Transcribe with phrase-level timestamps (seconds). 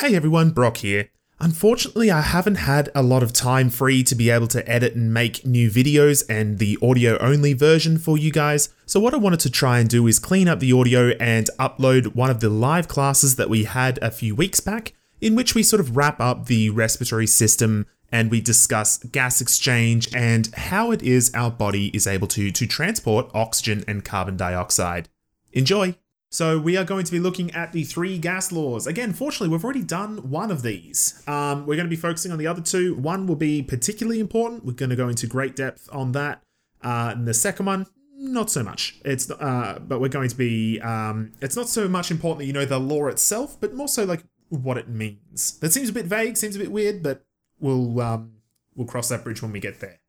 [0.00, 1.10] Hey everyone, Brock here.
[1.40, 5.12] Unfortunately, I haven't had a lot of time free to be able to edit and
[5.12, 8.70] make new videos and the audio only version for you guys.
[8.86, 12.14] So, what I wanted to try and do is clean up the audio and upload
[12.14, 15.62] one of the live classes that we had a few weeks back, in which we
[15.62, 21.02] sort of wrap up the respiratory system and we discuss gas exchange and how it
[21.02, 25.10] is our body is able to, to transport oxygen and carbon dioxide.
[25.52, 25.94] Enjoy!
[26.32, 28.86] So we are going to be looking at the three gas laws.
[28.86, 31.22] Again, fortunately, we've already done one of these.
[31.26, 32.94] Um, we're going to be focusing on the other two.
[32.94, 34.64] One will be particularly important.
[34.64, 36.42] We're going to go into great depth on that.
[36.82, 39.00] Uh, and the second one, not so much.
[39.04, 40.80] It's uh, but we're going to be.
[40.80, 44.04] Um, it's not so much important that you know the law itself, but more so
[44.04, 45.58] like what it means.
[45.58, 47.24] That seems a bit vague, seems a bit weird, but
[47.58, 48.34] we'll um,
[48.74, 49.99] we'll cross that bridge when we get there.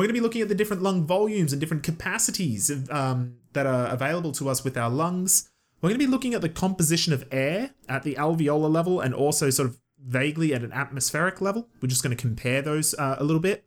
[0.00, 3.36] We're going to be looking at the different lung volumes and different capacities of, um,
[3.52, 5.50] that are available to us with our lungs.
[5.82, 9.12] We're going to be looking at the composition of air at the alveolar level and
[9.12, 11.68] also sort of vaguely at an atmospheric level.
[11.82, 13.66] We're just going to compare those uh, a little bit.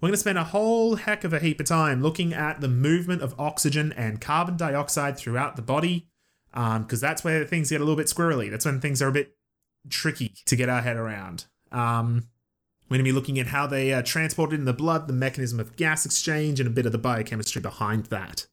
[0.00, 2.66] We're going to spend a whole heck of a heap of time looking at the
[2.66, 6.08] movement of oxygen and carbon dioxide throughout the body,
[6.50, 8.50] because um, that's where things get a little bit squirrely.
[8.50, 9.36] That's when things are a bit
[9.88, 11.44] tricky to get our head around.
[11.70, 12.26] Um,
[12.88, 15.60] we're going to be looking at how they are transported in the blood, the mechanism
[15.60, 18.46] of gas exchange, and a bit of the biochemistry behind that.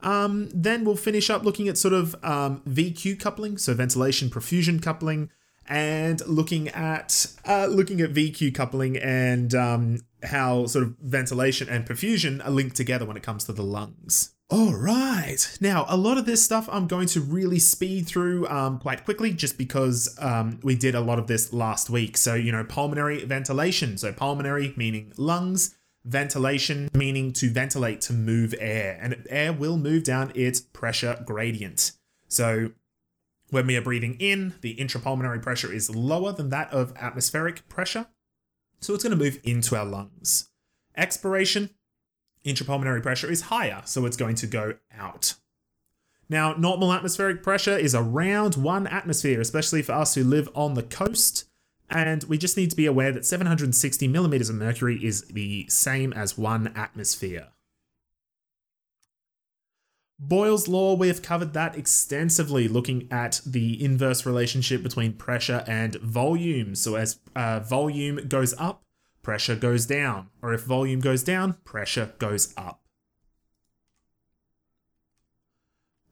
[0.00, 4.82] Um, then we'll finish up looking at sort of um, VQ coupling, so ventilation perfusion
[4.82, 5.30] coupling,
[5.68, 11.86] and looking at uh, looking at VQ coupling and um, how sort of ventilation and
[11.86, 14.35] perfusion are linked together when it comes to the lungs.
[14.48, 15.58] All right.
[15.60, 19.32] Now, a lot of this stuff I'm going to really speed through um, quite quickly
[19.32, 22.16] just because um, we did a lot of this last week.
[22.16, 23.98] So, you know, pulmonary ventilation.
[23.98, 30.04] So, pulmonary meaning lungs, ventilation, meaning to ventilate, to move air, and air will move
[30.04, 31.92] down its pressure gradient.
[32.28, 32.70] So
[33.50, 38.06] when we are breathing in, the intrapulmonary pressure is lower than that of atmospheric pressure,
[38.80, 40.48] so it's going to move into our lungs.
[40.96, 41.70] Expiration,
[42.46, 45.34] intrapulmonary pressure is higher, so it's going to go out.
[46.28, 50.82] Now, normal atmospheric pressure is around one atmosphere, especially for us who live on the
[50.82, 51.44] coast.
[51.88, 56.12] And we just need to be aware that 760 millimeters of mercury is the same
[56.12, 57.48] as one atmosphere.
[60.18, 66.74] Boyle's law, we've covered that extensively, looking at the inverse relationship between pressure and volume.
[66.74, 68.82] So, as uh, volume goes up,
[69.26, 70.28] pressure goes down.
[70.40, 72.80] Or if volume goes down, pressure goes up.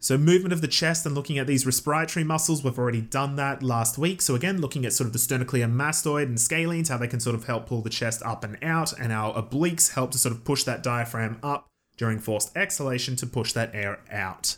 [0.01, 3.63] So, movement of the chest and looking at these respiratory muscles, we've already done that
[3.63, 4.21] last week.
[4.21, 7.37] So, again, looking at sort of the sternocleidomastoid mastoid and scalenes, how they can sort
[7.37, 10.45] of help pull the chest up and out, and our obliques help to sort of
[10.45, 14.57] push that diaphragm up during forced exhalation to push that air out.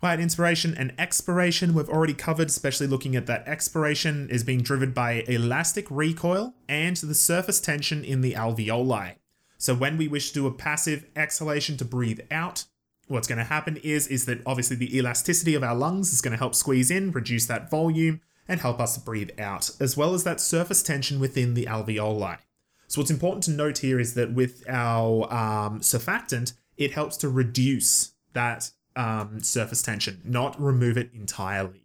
[0.00, 4.92] Quiet inspiration and expiration we've already covered, especially looking at that expiration is being driven
[4.92, 9.16] by elastic recoil and the surface tension in the alveoli.
[9.56, 12.64] So when we wish to do a passive exhalation to breathe out,
[13.08, 16.32] what's going to happen is is that obviously the elasticity of our lungs is going
[16.32, 20.22] to help squeeze in, reduce that volume, and help us breathe out, as well as
[20.22, 22.38] that surface tension within the alveoli.
[22.86, 27.28] So what's important to note here is that with our um, surfactant, it helps to
[27.28, 31.84] reduce that um, surface tension, not remove it entirely.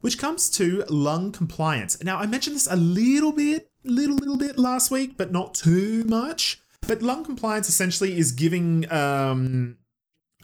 [0.00, 2.02] Which comes to lung compliance.
[2.02, 6.04] Now, I mentioned this a little bit, little, little bit last week, but not too
[6.04, 6.60] much.
[6.86, 9.78] But lung compliance essentially is giving um,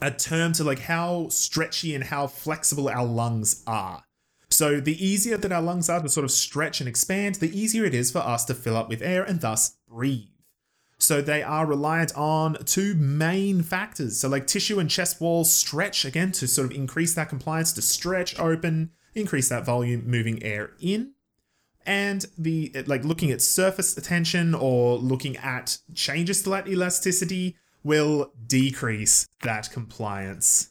[0.01, 4.05] a term to like how stretchy and how flexible our lungs are.
[4.51, 7.85] So the easier that our lungs are to sort of stretch and expand, the easier
[7.85, 10.30] it is for us to fill up with air and thus breathe.
[11.03, 14.21] So they are reliant on two main factors.
[14.21, 17.83] So like tissue and chest walls stretch again to sort of increase that compliance to
[17.83, 21.13] stretch open, increase that volume, moving air in
[21.87, 28.33] and the like looking at surface tension or looking at changes to that elasticity will
[28.47, 30.71] decrease that compliance.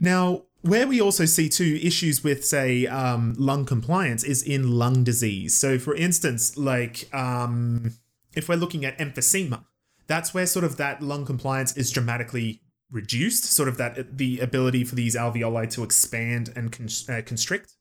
[0.00, 5.02] Now, where we also see two issues with, say, um, lung compliance is in lung
[5.04, 5.56] disease.
[5.56, 7.92] So, for instance, like um,
[8.34, 9.64] if we're looking at emphysema,
[10.06, 14.84] that's where sort of that lung compliance is dramatically reduced, sort of that the ability
[14.84, 16.74] for these alveoli to expand and
[17.08, 17.74] uh, constrict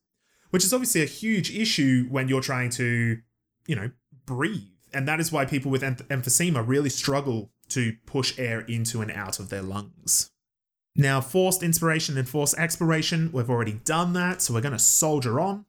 [0.52, 3.18] which is obviously a huge issue when you're trying to,
[3.66, 3.90] you know,
[4.26, 4.68] breathe.
[4.94, 9.40] And that is why people with emphysema really struggle to push air into and out
[9.40, 10.30] of their lungs.
[10.94, 15.40] Now, forced inspiration and forced expiration, we've already done that, so we're going to soldier
[15.40, 15.66] on.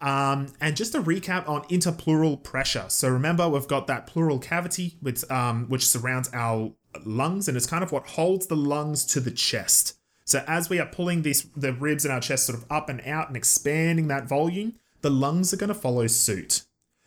[0.00, 2.86] Um, and just a recap on interpleural pressure.
[2.88, 6.72] So remember, we've got that pleural cavity with, um, which surrounds our
[7.04, 9.98] lungs, and it's kind of what holds the lungs to the chest.
[10.24, 13.00] So as we are pulling these the ribs in our chest sort of up and
[13.06, 16.64] out and expanding that volume, the lungs are going to follow suit.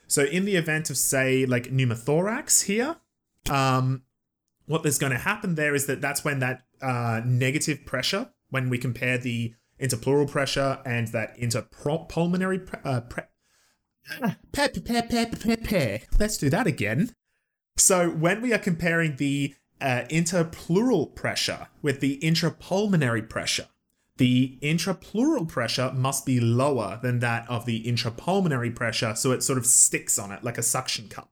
[0.07, 2.97] So in the event of say like pneumothorax here,
[3.49, 4.03] um,
[4.65, 8.69] what is going to happen there is that that's when that uh, negative pressure, when
[8.69, 13.23] we compare the interpleural pressure and that interpulmonary pre- uh, pre-
[16.19, 17.13] Let's do that again.
[17.77, 23.67] So when we are comparing the uh, interpleural pressure with the intrapulmonary pressure,
[24.17, 29.57] the intrapleural pressure must be lower than that of the intrapulmonary pressure, so it sort
[29.57, 31.31] of sticks on it like a suction cup.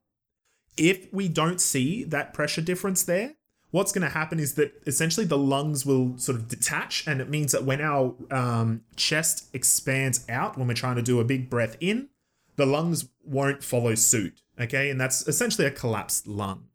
[0.77, 3.35] If we don't see that pressure difference there,
[3.71, 7.29] what's going to happen is that essentially the lungs will sort of detach, and it
[7.29, 11.49] means that when our um, chest expands out, when we're trying to do a big
[11.49, 12.09] breath in,
[12.57, 14.41] the lungs won't follow suit.
[14.59, 16.67] Okay, and that's essentially a collapsed lung.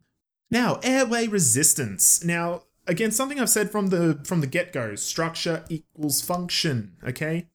[0.50, 2.24] Now, airway resistance.
[2.24, 7.48] Now, again, something I've said from the from the get-go, structure equals function, okay?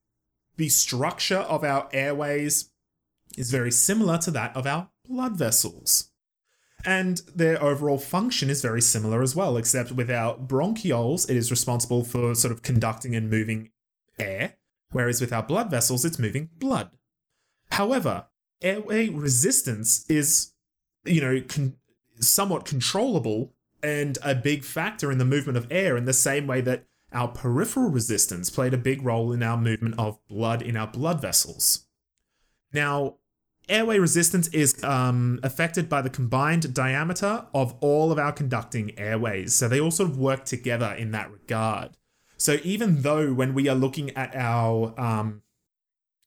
[0.57, 2.69] The structure of our airways
[3.37, 6.10] is very similar to that of our blood vessels.
[6.85, 11.51] And their overall function is very similar as well, except with our bronchioles, it is
[11.51, 13.69] responsible for sort of conducting and moving
[14.17, 14.55] air,
[14.91, 16.91] whereas with our blood vessels, it's moving blood.
[17.71, 18.25] However,
[18.61, 20.53] airway resistance is,
[21.05, 21.75] you know, con-
[22.19, 26.61] somewhat controllable and a big factor in the movement of air in the same way
[26.61, 30.87] that our peripheral resistance played a big role in our movement of blood in our
[30.87, 31.87] blood vessels.
[32.73, 33.15] Now,
[33.69, 39.55] airway resistance is um, affected by the combined diameter of all of our conducting airways.
[39.55, 41.91] So they all sort of work together in that regard.
[42.37, 45.43] So even though when we are looking at our um,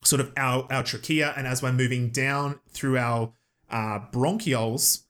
[0.04, 3.32] sort of our, our trachea and as we're moving down through our
[3.70, 5.02] uh, bronchioles,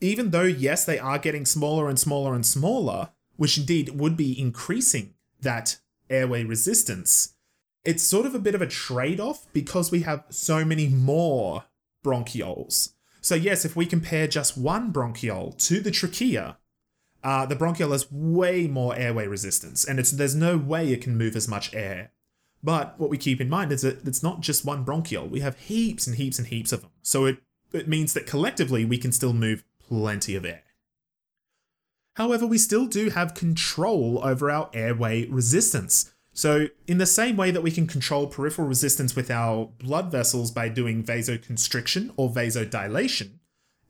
[0.00, 4.38] even though, yes, they are getting smaller and smaller and smaller, which indeed would be
[4.38, 5.78] increasing that
[6.10, 7.35] airway resistance,
[7.86, 11.64] it's sort of a bit of a trade off because we have so many more
[12.04, 12.92] bronchioles.
[13.20, 16.58] So, yes, if we compare just one bronchiole to the trachea,
[17.24, 21.16] uh, the bronchiole has way more airway resistance, and it's there's no way it can
[21.16, 22.12] move as much air.
[22.62, 25.58] But what we keep in mind is that it's not just one bronchiole; we have
[25.58, 26.90] heaps and heaps and heaps of them.
[27.02, 27.38] So it
[27.72, 30.62] it means that collectively we can still move plenty of air.
[32.14, 36.12] However, we still do have control over our airway resistance.
[36.36, 40.50] So, in the same way that we can control peripheral resistance with our blood vessels
[40.50, 43.38] by doing vasoconstriction or vasodilation,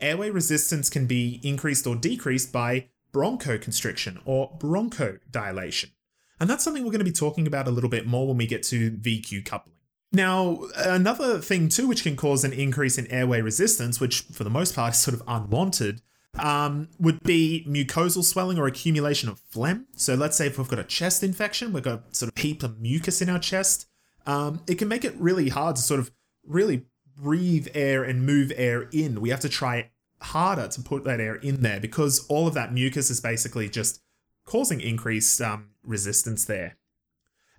[0.01, 5.91] airway resistance can be increased or decreased by bronchoconstriction or bronchodilation.
[6.39, 8.47] And that's something we're going to be talking about a little bit more when we
[8.47, 9.75] get to VQ coupling.
[10.13, 14.51] Now, another thing too, which can cause an increase in airway resistance, which for the
[14.51, 16.01] most part is sort of unwanted,
[16.39, 19.87] um, would be mucosal swelling or accumulation of phlegm.
[19.97, 22.81] So let's say if we've got a chest infection, we've got sort of heap of
[22.81, 23.87] mucus in our chest,
[24.27, 26.11] um, it can make it really hard to sort of
[26.45, 26.87] really
[27.17, 29.21] breathe air and move air in.
[29.21, 29.91] We have to try
[30.21, 34.01] harder to put that air in there because all of that mucus is basically just
[34.45, 36.77] causing increased um, resistance there.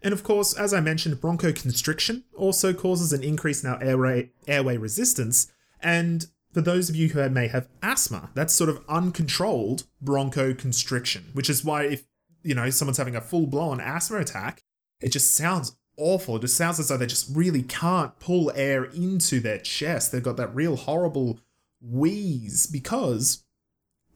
[0.01, 4.77] And of course, as I mentioned, bronchoconstriction also causes an increase in our airway, airway
[4.77, 5.51] resistance.
[5.81, 11.51] And for those of you who may have asthma, that's sort of uncontrolled bronchoconstriction, which
[11.51, 12.07] is why if
[12.41, 14.63] you know someone's having a full blown asthma attack,
[14.99, 16.37] it just sounds awful.
[16.37, 20.11] It just sounds as though they just really can't pull air into their chest.
[20.11, 21.39] They've got that real horrible
[21.79, 23.43] wheeze because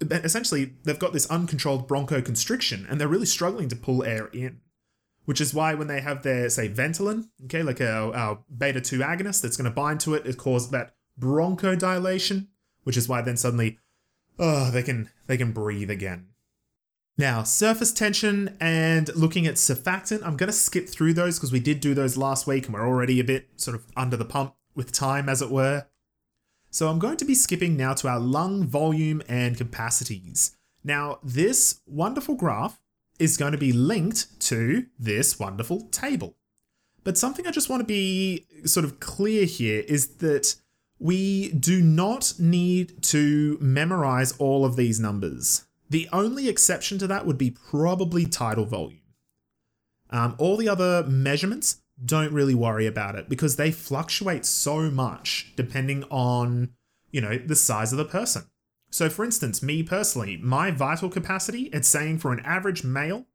[0.01, 4.61] essentially they've got this uncontrolled bronchoconstriction and they're really struggling to pull air in
[5.25, 8.99] which is why when they have their say Ventolin, okay, like our, our beta two
[8.99, 12.47] agonist that's going to bind to it, it causes that bronchodilation,
[12.83, 13.79] which is why then suddenly,
[14.39, 16.27] oh, they can they can breathe again.
[17.17, 21.59] Now, surface tension and looking at surfactant, I'm going to skip through those because we
[21.59, 24.55] did do those last week and we're already a bit sort of under the pump
[24.73, 25.85] with time, as it were.
[26.71, 30.55] So I'm going to be skipping now to our lung volume and capacities.
[30.83, 32.79] Now, this wonderful graph
[33.19, 36.37] is going to be linked to this wonderful table.
[37.03, 40.55] But something I just want to be sort of clear here is that
[41.01, 45.65] we do not need to memorize all of these numbers.
[45.89, 49.01] The only exception to that would be probably tidal volume.
[50.11, 55.53] Um, all the other measurements, don't really worry about it because they fluctuate so much
[55.55, 56.69] depending on,
[57.11, 58.43] you know, the size of the person.
[58.89, 63.25] So, for instance, me personally, my vital capacity, it's saying for an average male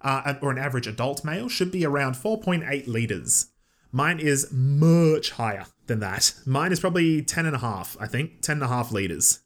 [0.00, 3.46] uh, or an average adult male should be around 4.8 liters.
[3.92, 6.34] Mine is much higher than that.
[6.46, 9.40] Mine is probably 10 and a half, I think, 10 and a half liters.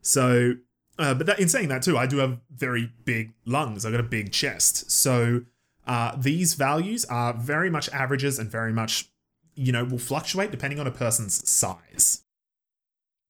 [0.00, 0.54] So,
[0.98, 3.84] uh, but that, in saying that too, I do have very big lungs.
[3.84, 4.90] I've got a big chest.
[4.90, 5.42] So,
[5.88, 9.10] Uh, these values are very much averages and very much,
[9.54, 12.24] you know, will fluctuate depending on a person's size.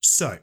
[0.03, 0.41] So,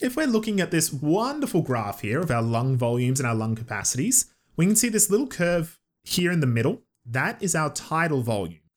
[0.00, 3.54] if we're looking at this wonderful graph here of our lung volumes and our lung
[3.54, 6.82] capacities, we can see this little curve here in the middle.
[7.04, 8.68] That is our tidal volume.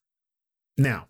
[0.78, 1.09] Now,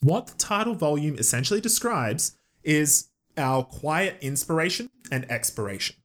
[0.00, 5.96] what the tidal volume essentially describes is our quiet inspiration and expiration.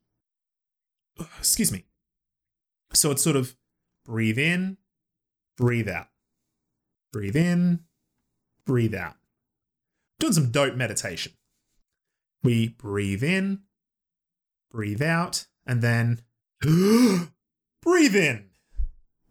[1.39, 1.85] Excuse me.
[2.93, 3.55] So it's sort of
[4.05, 4.77] breathe in,
[5.57, 6.07] breathe out.
[7.13, 7.81] Breathe in,
[8.65, 9.15] breathe out.
[10.19, 11.33] Doing some dope meditation.
[12.43, 13.61] We breathe in,
[14.71, 16.21] breathe out, and then
[16.61, 18.49] breathe in.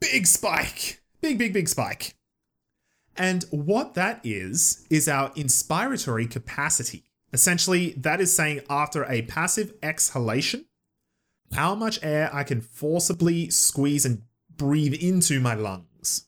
[0.01, 1.01] Big spike.
[1.21, 2.15] Big, big, big spike.
[3.17, 7.05] And what that is, is our inspiratory capacity.
[7.33, 10.67] Essentially, that is saying after a passive exhalation,
[11.53, 14.23] how much air I can forcibly squeeze and
[14.57, 16.27] breathe into my lungs.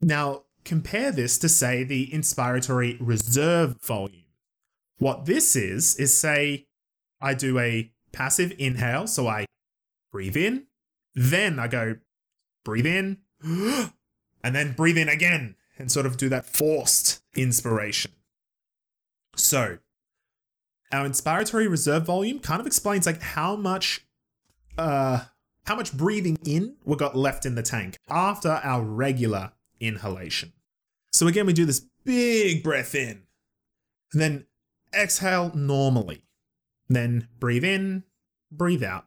[0.00, 4.24] Now, compare this to, say, the inspiratory reserve volume.
[4.98, 6.66] What this is, is say
[7.20, 9.46] I do a passive inhale, so I
[10.12, 10.66] breathe in,
[11.14, 11.96] then I go
[12.64, 13.18] breathe in,
[14.46, 18.12] and then breathe in again, and sort of do that forced inspiration.
[19.34, 19.78] So,
[20.92, 24.06] our inspiratory reserve volume kind of explains like how much
[24.78, 25.24] uh
[25.64, 29.50] how much breathing in we got left in the tank after our regular
[29.80, 30.52] inhalation.
[31.10, 33.22] So again we do this big breath in
[34.12, 34.46] and then
[34.94, 36.22] exhale normally.
[36.88, 38.04] Then breathe in,
[38.52, 39.06] breathe out.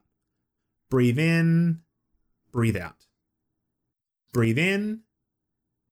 [0.90, 1.80] Breathe in,
[2.52, 3.06] breathe out.
[4.34, 5.04] Breathe in,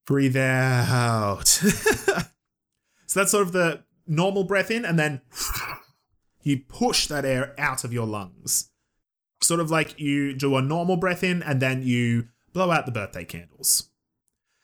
[0.08, 1.48] breathe out.
[1.48, 2.24] so
[3.14, 5.22] that's sort of the normal breath in, and then
[6.42, 8.72] you push that air out of your lungs.
[9.44, 12.92] Sort of like you do a normal breath in, and then you blow out the
[12.92, 13.92] birthday candles.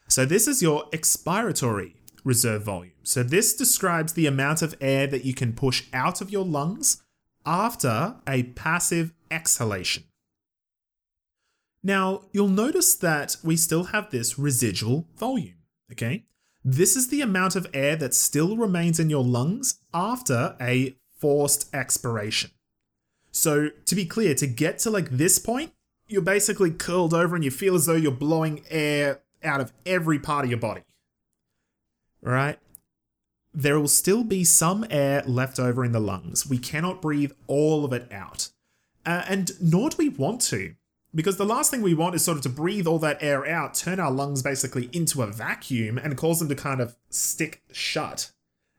[0.07, 2.93] So this is your expiratory reserve volume.
[3.03, 7.03] So this describes the amount of air that you can push out of your lungs
[7.45, 10.05] after a passive exhalation.
[11.83, 15.55] Now, you'll notice that we still have this residual volume,
[15.91, 16.23] okay?
[16.63, 21.73] This is the amount of air that still remains in your lungs after a forced
[21.75, 22.51] expiration.
[23.31, 25.73] So, to be clear, to get to like this point,
[26.07, 30.19] you're basically curled over and you feel as though you're blowing air out of every
[30.19, 30.83] part of your body.
[32.21, 32.59] Right?
[33.53, 36.47] There will still be some air left over in the lungs.
[36.47, 38.49] We cannot breathe all of it out.
[39.05, 40.75] Uh, and nor do we want to.
[41.15, 43.75] Because the last thing we want is sort of to breathe all that air out,
[43.75, 48.31] turn our lungs basically into a vacuum, and cause them to kind of stick shut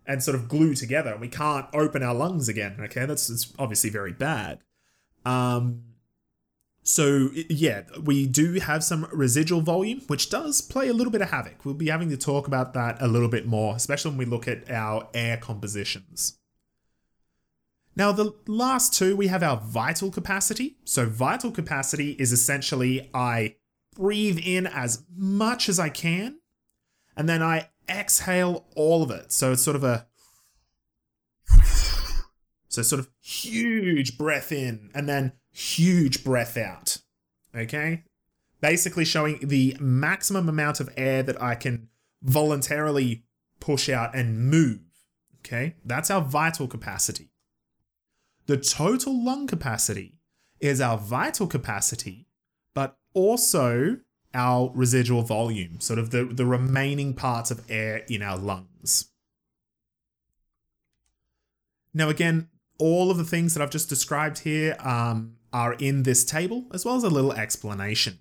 [0.06, 1.16] and sort of glue together.
[1.16, 2.76] We can't open our lungs again.
[2.80, 4.58] Okay, that's, obviously very bad.
[5.24, 5.82] Um,
[6.82, 11.30] so yeah, we do have some residual volume, which does play a little bit of
[11.30, 11.64] havoc.
[11.64, 14.46] We'll be having to talk about that a little bit more, especially when we look
[14.46, 16.38] at our air compositions.
[17.96, 20.76] Now, the last two, we have our vital capacity.
[20.84, 23.56] So, vital capacity is essentially I
[23.94, 26.40] breathe in as much as I can,
[27.16, 29.32] and then I exhale all of it.
[29.32, 30.06] So, it's sort of a.
[32.68, 36.98] So, sort of huge breath in, and then huge breath out.
[37.54, 38.02] Okay?
[38.60, 41.88] Basically, showing the maximum amount of air that I can
[42.22, 43.24] voluntarily
[43.60, 44.80] push out and move.
[45.40, 45.76] Okay?
[45.84, 47.30] That's our vital capacity.
[48.46, 50.18] The total lung capacity
[50.60, 52.26] is our vital capacity,
[52.74, 53.98] but also
[54.34, 59.10] our residual volume, sort of the, the remaining parts of air in our lungs.
[61.94, 62.48] Now, again,
[62.78, 66.84] all of the things that I've just described here um, are in this table, as
[66.84, 68.18] well as a little explanation.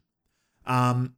[0.65, 1.15] Um,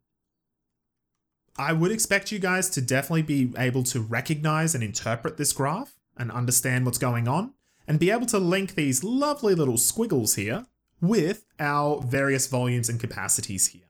[1.58, 5.94] I would expect you guys to definitely be able to recognize and interpret this graph
[6.18, 7.55] and understand what's going on
[7.88, 10.66] and be able to link these lovely little squiggles here
[11.02, 13.84] with our various volumes and capacities here.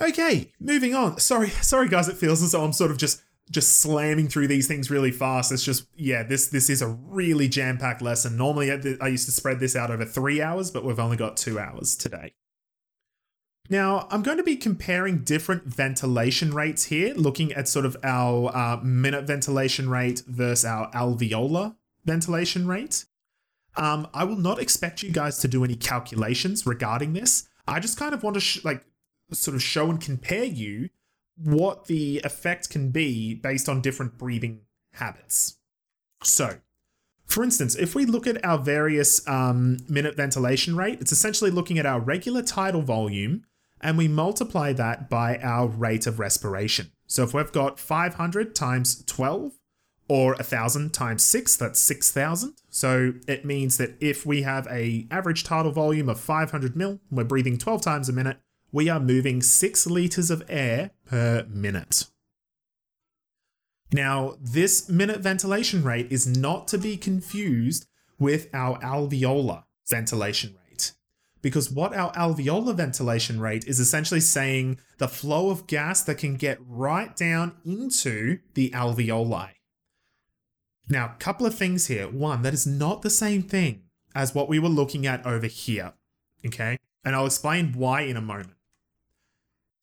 [0.00, 1.18] Okay, moving on.
[1.18, 4.66] Sorry, sorry guys, it feels as though I'm sort of just just slamming through these
[4.66, 5.52] things really fast.
[5.52, 8.36] It's just yeah, this this is a really jam-packed lesson.
[8.36, 8.70] Normally
[9.00, 11.96] I used to spread this out over 3 hours, but we've only got 2 hours
[11.96, 12.34] today.
[13.70, 18.54] Now, I'm going to be comparing different ventilation rates here, looking at sort of our
[18.54, 23.06] uh, minute ventilation rate versus our alveolar ventilation rate.
[23.76, 27.48] Um, I will not expect you guys to do any calculations regarding this.
[27.66, 28.84] I just kind of want to sh- like
[29.32, 30.90] sort of show and compare you
[31.36, 34.60] what the effect can be based on different breathing
[34.94, 35.56] habits.
[36.22, 36.58] So,
[37.24, 41.78] for instance, if we look at our various um, minute ventilation rate, it's essentially looking
[41.78, 43.44] at our regular tidal volume
[43.80, 46.92] and we multiply that by our rate of respiration.
[47.06, 49.52] So if we've got 500 times 12
[50.08, 52.54] or 1000 times 6, that's 6000.
[52.68, 57.24] So it means that if we have a average tidal volume of 500 mil, we're
[57.24, 58.38] breathing 12 times a minute,
[58.72, 62.06] we are moving 6 liters of air per minute.
[63.92, 67.86] Now, this minute ventilation rate is not to be confused
[68.18, 70.92] with our alveolar ventilation rate.
[71.42, 76.36] Because what our alveolar ventilation rate is essentially saying the flow of gas that can
[76.36, 79.50] get right down into the alveoli.
[80.92, 82.06] Now, a couple of things here.
[82.06, 83.84] One, that is not the same thing
[84.14, 85.94] as what we were looking at over here.
[86.44, 86.76] Okay?
[87.02, 88.50] And I'll explain why in a moment.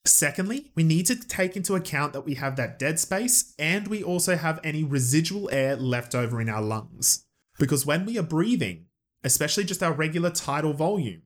[0.05, 4.03] Secondly, we need to take into account that we have that dead space and we
[4.03, 7.25] also have any residual air left over in our lungs.
[7.57, 8.85] Because when we are breathing,
[9.23, 11.23] especially just our regular tidal volume,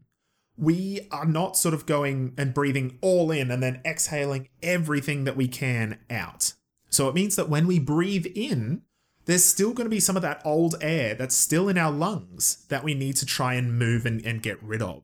[0.56, 5.36] we are not sort of going and breathing all in and then exhaling everything that
[5.36, 6.54] we can out.
[6.90, 8.84] So it means that when we breathe in,
[9.26, 12.66] there's still going to be some of that old air that's still in our lungs
[12.70, 15.04] that we need to try and move and, and get rid of.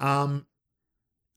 [0.00, 0.46] Um,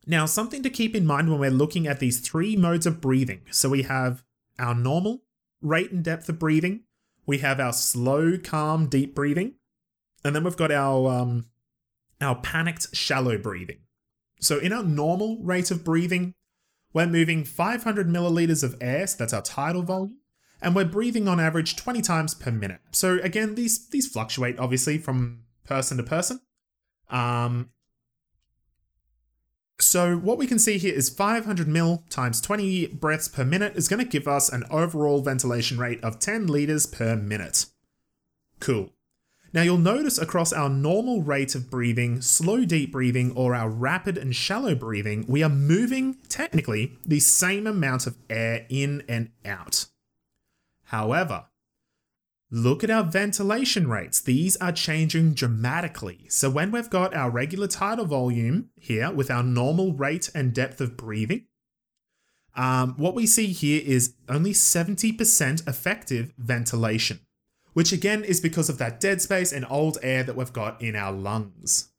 [0.05, 3.41] now, something to keep in mind when we're looking at these three modes of breathing.
[3.51, 4.23] So we have
[4.57, 5.23] our normal
[5.61, 6.81] rate and depth of breathing,
[7.25, 9.55] we have our slow, calm, deep breathing,
[10.23, 11.45] and then we've got our um,
[12.21, 13.79] our panicked, shallow breathing.
[14.39, 16.33] So in our normal rate of breathing,
[16.93, 20.17] we're moving 500 milliliters of air, so that's our tidal volume,
[20.61, 22.79] and we're breathing on average 20 times per minute.
[22.91, 26.41] So again, these these fluctuate obviously from person to person.
[27.09, 27.69] Um,
[29.79, 33.87] so what we can see here is 500 mil times 20 breaths per minute is
[33.87, 37.67] going to give us an overall ventilation rate of 10 liters per minute.
[38.59, 38.89] Cool.
[39.53, 44.17] Now you'll notice across our normal rate of breathing, slow deep breathing, or our rapid
[44.17, 49.85] and shallow breathing, we are moving, technically, the same amount of air in and out.
[50.87, 51.45] However,
[52.49, 54.21] Look at our ventilation rates.
[54.21, 56.27] These are changing dramatically.
[56.29, 60.79] So when we've got our regular tidal volume here with our normal rate and depth
[60.79, 61.47] of breathing,
[62.55, 67.19] um, what we see here is only 70% effective ventilation,
[67.73, 70.95] which again is because of that dead space and old air that we've got in
[70.95, 71.89] our lungs.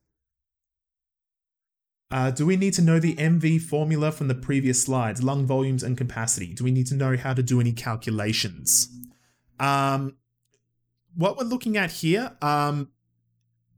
[2.11, 5.83] Uh, do we need to know the MV formula from the previous slides, lung volumes
[5.83, 6.55] and capacity?
[6.55, 8.89] Do we need to know how to do any calculations?
[9.61, 10.17] Um,
[11.15, 12.91] what we're looking at here, um,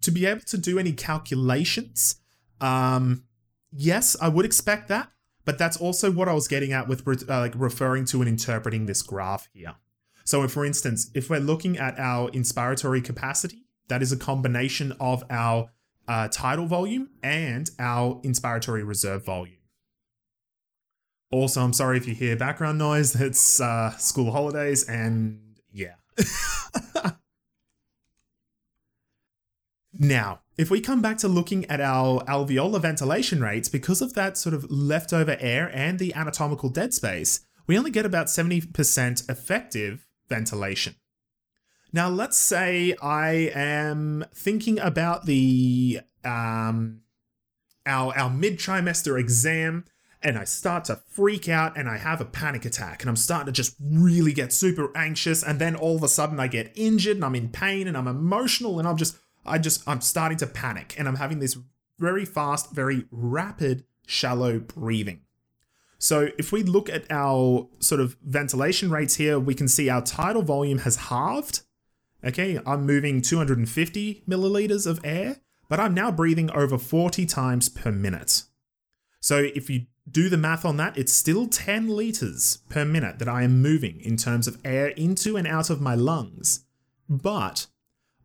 [0.02, 2.16] to be able to do any calculations,
[2.60, 3.24] um,
[3.72, 5.10] yes, I would expect that.
[5.44, 8.28] But that's also what I was getting at with re- uh, like referring to and
[8.28, 9.74] interpreting this graph here.
[10.24, 15.24] So, for instance, if we're looking at our inspiratory capacity, that is a combination of
[15.30, 15.70] our
[16.10, 19.54] uh, tidal volume and our inspiratory reserve volume.
[21.30, 23.14] Also, I'm sorry if you hear background noise.
[23.20, 25.38] It's uh, school holidays, and
[25.72, 25.94] yeah.
[30.02, 34.38] Now, if we come back to looking at our alveolar ventilation rates, because of that
[34.38, 40.06] sort of leftover air and the anatomical dead space, we only get about 70% effective
[40.28, 40.94] ventilation.
[41.92, 47.00] Now, let's say I am thinking about the um,
[47.86, 49.84] our, our mid trimester exam
[50.22, 53.46] and I start to freak out and I have a panic attack and I'm starting
[53.46, 57.16] to just really get super anxious and then all of a sudden I get injured
[57.16, 60.46] and I'm in pain and I'm emotional and I'm just I just, I'm starting to
[60.46, 61.56] panic and I'm having this
[61.98, 65.22] very fast, very rapid, shallow breathing.
[65.98, 70.02] So if we look at our sort of ventilation rates here, we can see our
[70.02, 71.62] tidal volume has halved.
[72.24, 77.90] Okay, I'm moving 250 milliliters of air, but I'm now breathing over 40 times per
[77.90, 78.42] minute.
[79.20, 83.28] So if you do the math on that, it's still 10 liters per minute that
[83.28, 86.66] I am moving in terms of air into and out of my lungs.
[87.08, 87.66] But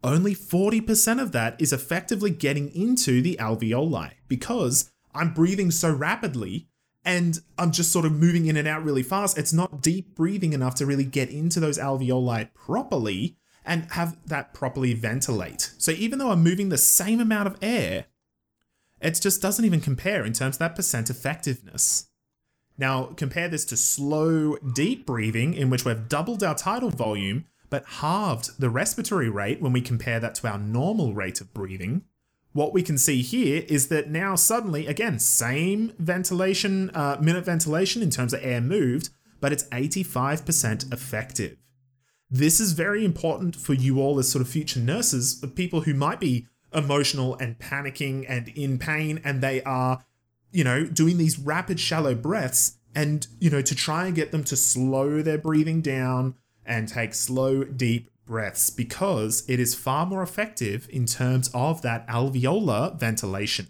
[0.03, 6.67] only 40% of that is effectively getting into the alveoli because I'm breathing so rapidly
[7.03, 9.37] and I'm just sort of moving in and out really fast.
[9.37, 14.53] It's not deep breathing enough to really get into those alveoli properly and have that
[14.53, 15.73] properly ventilate.
[15.77, 18.05] So even though I'm moving the same amount of air,
[19.01, 22.07] it just doesn't even compare in terms of that percent effectiveness.
[22.77, 27.85] Now, compare this to slow, deep breathing, in which we've doubled our tidal volume, but
[27.85, 32.03] halved the respiratory rate when we compare that to our normal rate of breathing,
[32.55, 38.01] what we can see here is that now suddenly, again, same ventilation, uh, minute ventilation
[38.01, 39.09] in terms of air moved,
[39.41, 41.57] but it's 85% effective.
[42.29, 45.93] This is very important for you all as sort of future nurses, of people who
[45.93, 50.03] might be emotional and panicking and in pain, and they are
[50.55, 54.43] you know, doing these rapid, shallow breaths and, you know, to try and get them
[54.45, 56.33] to slow their breathing down
[56.65, 62.07] and take slow, deep breaths because it is far more effective in terms of that
[62.07, 63.67] alveolar ventilation.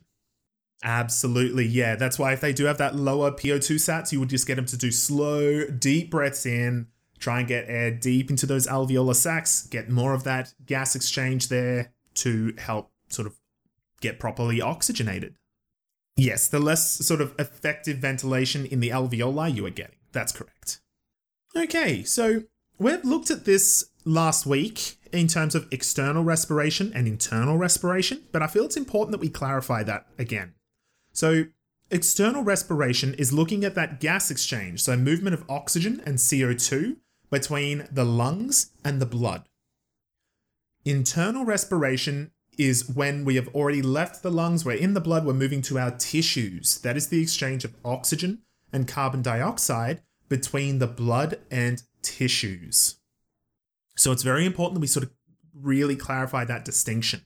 [0.83, 1.95] Absolutely, yeah.
[1.95, 4.67] That's why if they do have that lower PO2 sats, you would just get them
[4.67, 6.85] to do slow, deep breaths in,
[7.19, 11.47] try and get air deep into those alveolar sacs, get more of that gas exchange
[11.49, 13.35] there to help sort of
[14.01, 15.35] get properly oxygenated.
[16.17, 19.97] Yes, the less sort of effective ventilation in the alveoli you are getting.
[20.11, 20.79] That's correct.
[21.55, 22.43] Okay, so
[22.77, 28.41] we've looked at this last week in terms of external respiration and internal respiration, but
[28.41, 30.53] I feel it's important that we clarify that again.
[31.11, 31.45] So,
[31.89, 36.97] external respiration is looking at that gas exchange, so movement of oxygen and CO2
[37.29, 39.43] between the lungs and the blood.
[40.83, 45.33] Internal respiration is when we have already left the lungs, we're in the blood, we're
[45.33, 46.77] moving to our tissues.
[46.79, 52.97] That is the exchange of oxygen and carbon dioxide between the blood and tissues.
[53.95, 55.11] So it's very important that we sort of
[55.53, 57.25] really clarify that distinction.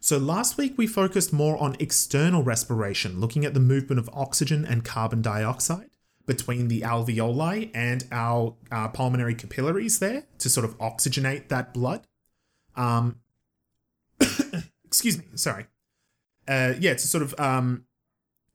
[0.00, 4.64] So last week we focused more on external respiration, looking at the movement of oxygen
[4.64, 5.90] and carbon dioxide
[6.26, 12.06] between the alveoli and our, our pulmonary capillaries there to sort of oxygenate that blood.
[12.76, 13.20] Um,
[14.84, 15.66] excuse me, sorry.
[16.48, 17.84] Uh, yeah, to sort of um,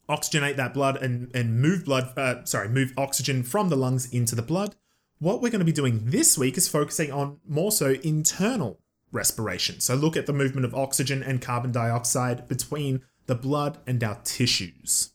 [0.07, 4.35] oxygenate that blood and, and move blood, uh, sorry, move oxygen from the lungs into
[4.35, 4.75] the blood.
[5.19, 8.79] What we're going to be doing this week is focusing on more so internal
[9.11, 9.79] respiration.
[9.79, 14.19] So look at the movement of oxygen and carbon dioxide between the blood and our
[14.23, 15.11] tissues.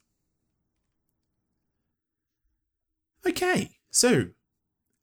[3.26, 4.26] Okay, so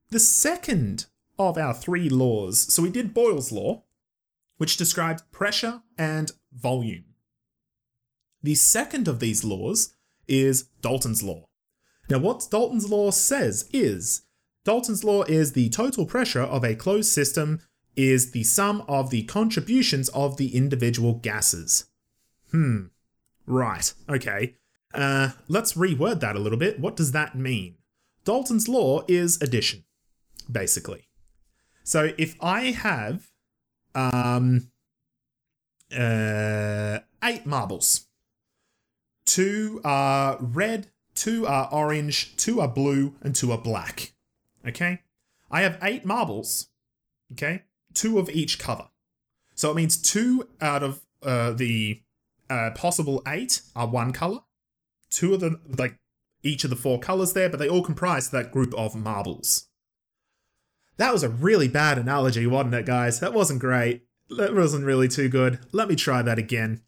[0.09, 1.07] the second
[1.39, 2.71] of our three laws.
[2.73, 3.83] So we did Boyle's law,
[4.57, 7.05] which described pressure and volume.
[8.43, 9.95] The second of these laws
[10.27, 11.47] is Dalton's law.
[12.09, 14.23] Now, what Dalton's law says is
[14.65, 17.61] Dalton's law is the total pressure of a closed system
[17.95, 21.85] is the sum of the contributions of the individual gases.
[22.51, 22.85] Hmm.
[23.45, 23.93] Right.
[24.09, 24.55] Okay.
[24.93, 26.79] Uh, let's reword that a little bit.
[26.79, 27.75] What does that mean?
[28.23, 29.83] Dalton's law is addition,
[30.51, 31.07] basically.
[31.83, 33.29] So if I have
[33.95, 34.71] um,
[35.95, 38.07] uh, eight marbles,
[39.25, 44.13] two are red, two are orange, two are blue, and two are black.
[44.67, 45.01] Okay?
[45.49, 46.69] I have eight marbles.
[47.33, 47.63] Okay?
[47.93, 48.87] two of each color.
[49.55, 52.01] So it means two out of uh, the
[52.49, 54.39] uh, possible eight are one color.
[55.09, 55.97] Two of the like
[56.43, 59.67] each of the four colors there, but they all comprise that group of marbles.
[60.97, 63.19] That was a really bad analogy, wasn't it, guys?
[63.19, 64.03] That wasn't great.
[64.29, 65.59] That wasn't really too good.
[65.71, 66.81] Let me try that again.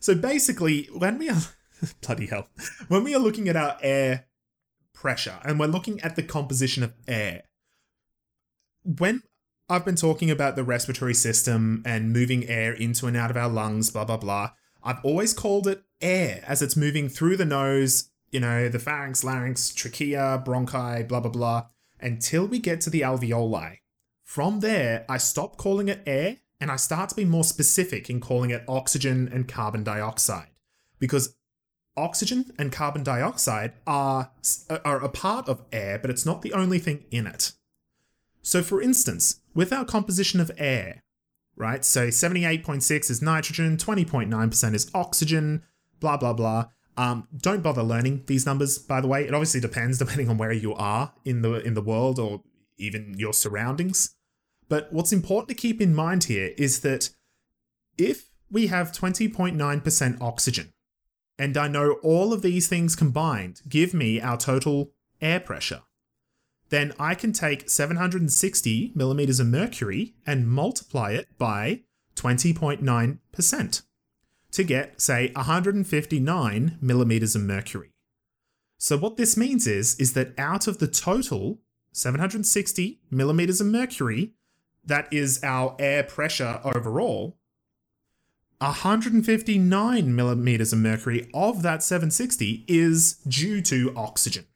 [0.00, 1.40] So basically, when we are
[2.02, 2.48] bloody hell,
[2.88, 4.26] when we are looking at our air
[4.92, 7.44] pressure and we're looking at the composition of air,
[8.84, 9.22] when
[9.68, 13.48] I've been talking about the respiratory system and moving air into and out of our
[13.48, 14.50] lungs, blah, blah, blah.
[14.82, 19.22] I've always called it air as it's moving through the nose, you know, the pharynx,
[19.22, 21.66] larynx, trachea, bronchi, blah, blah, blah,
[22.00, 23.76] until we get to the alveoli.
[24.24, 28.20] From there, I stop calling it air and I start to be more specific in
[28.20, 30.48] calling it oxygen and carbon dioxide.
[30.98, 31.36] Because
[31.96, 34.30] oxygen and carbon dioxide are,
[34.84, 37.52] are a part of air, but it's not the only thing in it.
[38.40, 41.02] So, for instance, with our composition of air,
[41.56, 41.84] right?
[41.84, 45.62] So 78.6 is nitrogen, 20.9% is oxygen,
[46.00, 46.66] blah, blah, blah.
[46.96, 49.24] Um, don't bother learning these numbers, by the way.
[49.24, 52.42] It obviously depends depending on where you are in the in the world or
[52.78, 54.14] even your surroundings.
[54.68, 57.10] But what's important to keep in mind here is that
[57.98, 60.72] if we have 20.9% oxygen,
[61.38, 65.82] and I know all of these things combined give me our total air pressure,
[66.70, 71.82] then I can take 760 millimeters of mercury and multiply it by
[72.16, 73.82] 20.9%
[74.52, 77.90] to get, say, 159 millimeters of mercury.
[78.78, 81.60] So what this means is, is that out of the total
[81.92, 84.32] 760 millimeters of mercury,
[84.84, 87.38] that is our air pressure overall,
[88.58, 94.46] 159 millimeters of mercury of that 760 is due to oxygen.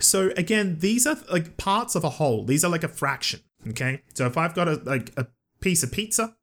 [0.00, 2.44] So again, these are like parts of a whole.
[2.44, 3.40] These are like a fraction.
[3.68, 4.02] Okay.
[4.14, 5.26] So if I've got a like a
[5.60, 6.36] piece of pizza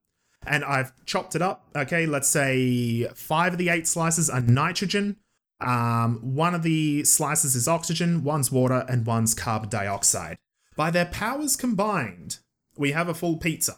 [0.45, 5.17] and I've chopped it up, okay, let's say five of the eight slices are nitrogen.
[5.61, 10.37] Um, one of the slices is oxygen, one's water, and one's carbon dioxide.
[10.75, 12.39] By their powers combined,
[12.77, 13.77] we have a full pizza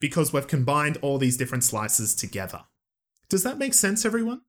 [0.00, 2.64] because we've combined all these different slices together.
[3.28, 4.42] Does that make sense, everyone?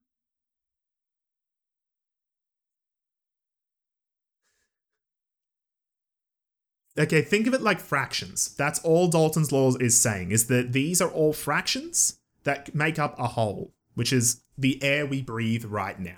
[6.97, 8.53] Okay, think of it like fractions.
[8.55, 13.17] That's all Dalton's law is saying, is that these are all fractions that make up
[13.17, 16.17] a whole, which is the air we breathe right now.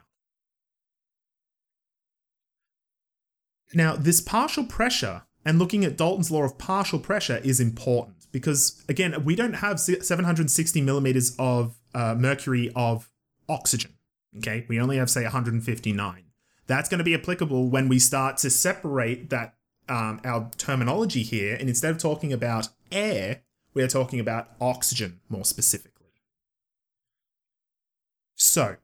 [3.73, 8.83] Now, this partial pressure and looking at Dalton's law of partial pressure is important because,
[8.89, 13.09] again, we don't have 760 millimeters of uh, mercury of
[13.47, 13.93] oxygen.
[14.37, 16.23] Okay, we only have, say, 159.
[16.67, 19.54] That's going to be applicable when we start to separate that
[19.89, 23.41] um, our terminology here, and instead of talking about air,
[23.73, 25.91] we are talking about oxygen more specifically.
[28.35, 28.77] So,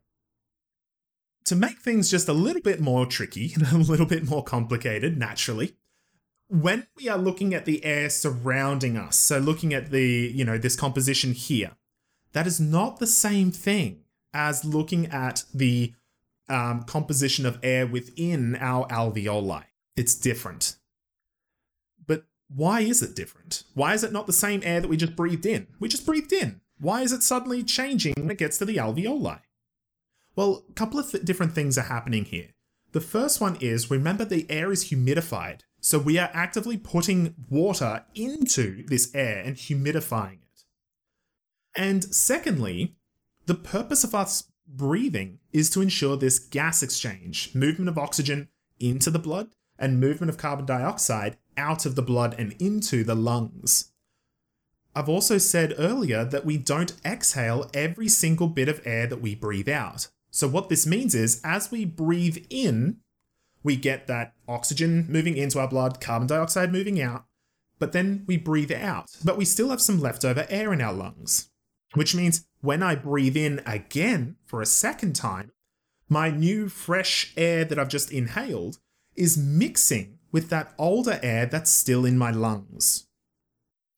[1.45, 5.17] to make things just a little bit more tricky and a little bit more complicated,
[5.17, 5.75] naturally,
[6.47, 10.57] when we are looking at the air surrounding us, so looking at the, you know,
[10.57, 11.71] this composition here,
[12.33, 14.01] that is not the same thing
[14.33, 15.93] as looking at the
[16.49, 19.63] um, composition of air within our alveoli.
[19.95, 20.75] It's different.
[22.53, 23.63] Why is it different?
[23.73, 25.67] Why is it not the same air that we just breathed in?
[25.79, 26.61] We just breathed in.
[26.79, 29.39] Why is it suddenly changing when it gets to the alveoli?
[30.35, 32.49] Well, a couple of th- different things are happening here.
[32.91, 35.61] The first one is remember the air is humidified.
[35.79, 40.63] So we are actively putting water into this air and humidifying it.
[41.75, 42.95] And secondly,
[43.45, 49.09] the purpose of us breathing is to ensure this gas exchange, movement of oxygen into
[49.09, 53.91] the blood and movement of carbon dioxide out of the blood and into the lungs.
[54.95, 59.35] I've also said earlier that we don't exhale every single bit of air that we
[59.35, 60.09] breathe out.
[60.31, 62.97] So, what this means is as we breathe in,
[63.63, 67.25] we get that oxygen moving into our blood, carbon dioxide moving out,
[67.79, 69.07] but then we breathe out.
[69.23, 71.49] But we still have some leftover air in our lungs,
[71.93, 75.51] which means when I breathe in again for a second time,
[76.09, 78.79] my new fresh air that I've just inhaled
[79.15, 83.07] is mixing with that older air that's still in my lungs.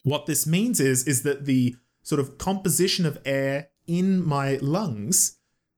[0.03, 5.37] What this means is, is that the sort of composition of air in my lungs,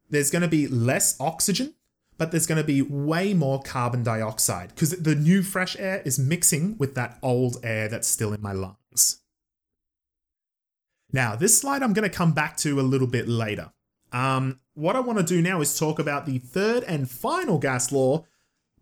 [0.09, 1.75] there's going to be less oxygen
[2.17, 6.17] but there's going to be way more carbon dioxide because the new fresh air is
[6.17, 9.21] mixing with that old air that's still in my lungs.
[11.11, 13.71] Now, this slide I'm going to come back to a little bit later.
[14.11, 17.91] Um, what I want to do now is talk about the third and final gas
[17.91, 18.25] law,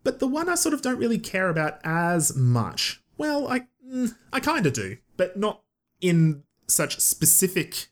[0.04, 3.02] but the one I sort of don't really care about as much.
[3.16, 5.62] Well, I, mm, I kind of do, but not
[6.00, 7.88] in such specificness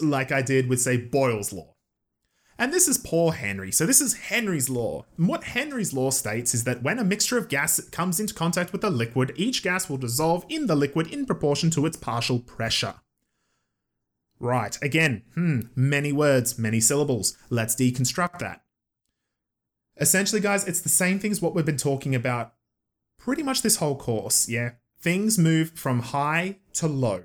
[0.00, 1.74] like I did with, say, Boyle's law.
[2.58, 3.70] And this is poor Henry.
[3.70, 5.04] So this is Henry's law.
[5.18, 8.72] And what Henry's law states is that when a mixture of gas comes into contact
[8.72, 12.38] with a liquid, each gas will dissolve in the liquid in proportion to its partial
[12.38, 12.94] pressure.
[14.38, 17.36] Right, again, hmm, many words, many syllables.
[17.50, 18.62] Let's deconstruct that.
[19.98, 22.52] Essentially, guys, it's the same thing as what we've been talking about
[23.18, 24.72] pretty much this whole course, yeah?
[25.00, 27.24] Things move from high to low,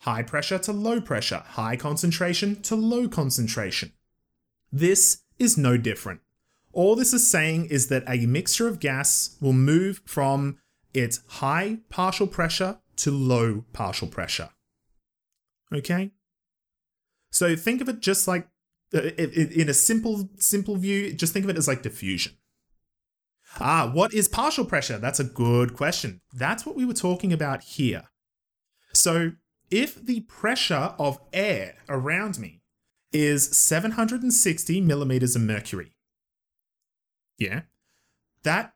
[0.00, 3.92] high pressure to low pressure, high concentration to low concentration.
[4.72, 6.20] This is no different.
[6.72, 10.58] All this is saying is that a mixture of gas will move from
[10.92, 14.50] its high partial pressure to low partial pressure.
[15.72, 16.12] Okay?
[17.30, 18.48] So think of it just like
[18.92, 22.32] in a simple simple view, just think of it as like diffusion.
[23.60, 24.98] Ah, what is partial pressure?
[24.98, 26.20] That's a good question.
[26.32, 28.04] That's what we were talking about here.
[28.92, 29.32] So,
[29.70, 32.58] if the pressure of air around me
[33.12, 35.94] is 760 millimeters of mercury.
[37.38, 37.62] Yeah.
[38.42, 38.74] That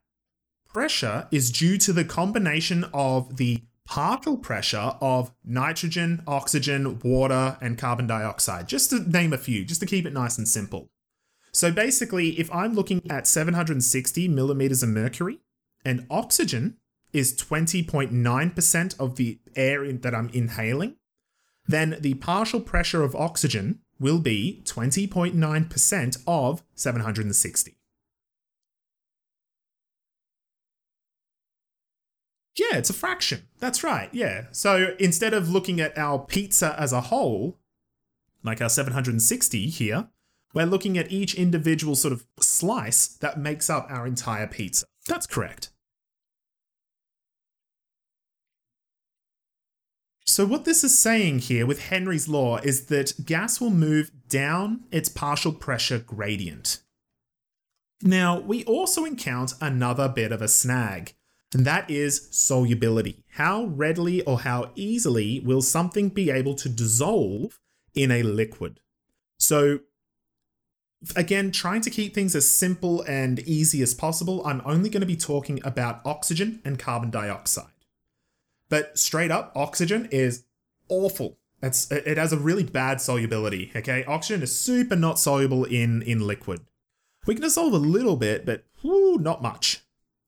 [0.72, 7.78] pressure is due to the combination of the partial pressure of nitrogen, oxygen, water, and
[7.78, 10.90] carbon dioxide, just to name a few, just to keep it nice and simple.
[11.52, 15.40] So basically, if I'm looking at 760 millimeters of mercury
[15.84, 16.78] and oxygen
[17.12, 20.96] is 20.9% of the air that I'm inhaling,
[21.66, 27.76] then the partial pressure of oxygen will be 20.9% of 760.
[32.56, 33.48] Yeah, it's a fraction.
[33.58, 34.10] That's right.
[34.12, 34.46] Yeah.
[34.52, 37.58] So instead of looking at our pizza as a whole,
[38.42, 40.08] like our 760 here,
[40.54, 44.84] we're looking at each individual sort of slice that makes up our entire pizza.
[45.06, 45.70] That's correct.
[50.24, 54.84] So, what this is saying here with Henry's law is that gas will move down
[54.90, 56.80] its partial pressure gradient.
[58.02, 61.14] Now, we also encounter another bit of a snag,
[61.54, 63.24] and that is solubility.
[63.32, 67.60] How readily or how easily will something be able to dissolve
[67.94, 68.80] in a liquid?
[69.38, 69.80] So,
[71.14, 75.06] again, trying to keep things as simple and easy as possible, I'm only going to
[75.06, 77.66] be talking about oxygen and carbon dioxide.
[78.68, 80.44] But straight up, oxygen is
[80.88, 81.38] awful.
[81.62, 84.04] It's, it has a really bad solubility, okay?
[84.04, 86.62] Oxygen is super not soluble in, in liquid.
[87.26, 89.81] We can dissolve a little bit, but not much.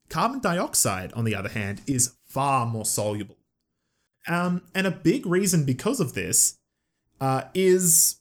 [0.09, 3.39] Carbon dioxide, on the other hand, is far more soluble.
[4.27, 6.59] Um, and a big reason because of this
[7.21, 8.21] uh, is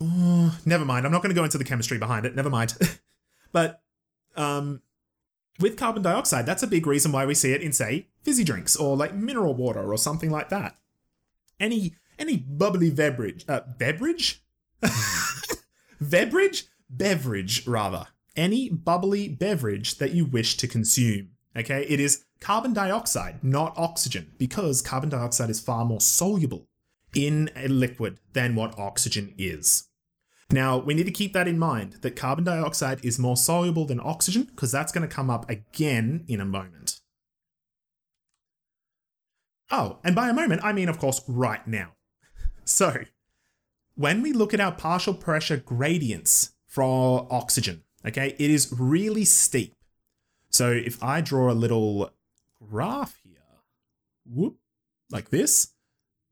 [0.00, 1.06] Oh, never mind.
[1.06, 2.34] I'm not going to go into the chemistry behind it.
[2.34, 2.76] Never mind.
[3.52, 3.82] but
[4.36, 4.82] um,
[5.58, 8.76] with carbon dioxide, that's a big reason why we see it in, say, fizzy drinks
[8.76, 10.76] or like mineral water or something like that.
[11.58, 14.42] Any any bubbly beverage, uh, beverage,
[16.00, 18.06] beverage, beverage rather.
[18.36, 21.30] Any bubbly beverage that you wish to consume.
[21.56, 26.68] Okay, it is carbon dioxide, not oxygen, because carbon dioxide is far more soluble
[27.14, 29.88] in a liquid than what oxygen is.
[30.50, 34.00] Now, we need to keep that in mind that carbon dioxide is more soluble than
[34.00, 37.00] oxygen because that's going to come up again in a moment.
[39.70, 41.92] Oh, and by a moment, I mean, of course, right now.
[42.64, 42.98] So,
[43.96, 49.74] when we look at our partial pressure gradients for oxygen, okay, it is really steep.
[50.50, 52.10] So, if I draw a little
[52.70, 53.32] graph here,
[54.24, 54.56] whoop,
[55.10, 55.72] like this,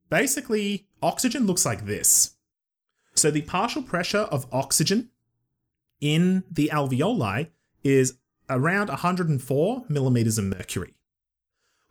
[0.09, 2.35] basically, oxygen looks like this.
[3.15, 5.11] So the partial pressure of oxygen
[6.01, 7.49] in the alveoli
[7.83, 8.19] is
[8.51, 10.95] around 104 millimeters of mercury,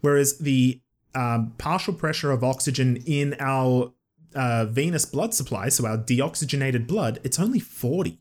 [0.02, 0.82] whereas the
[1.15, 3.93] um, partial pressure of oxygen in our
[4.36, 8.19] uh, venous blood supply, so our deoxygenated blood, it's only 40.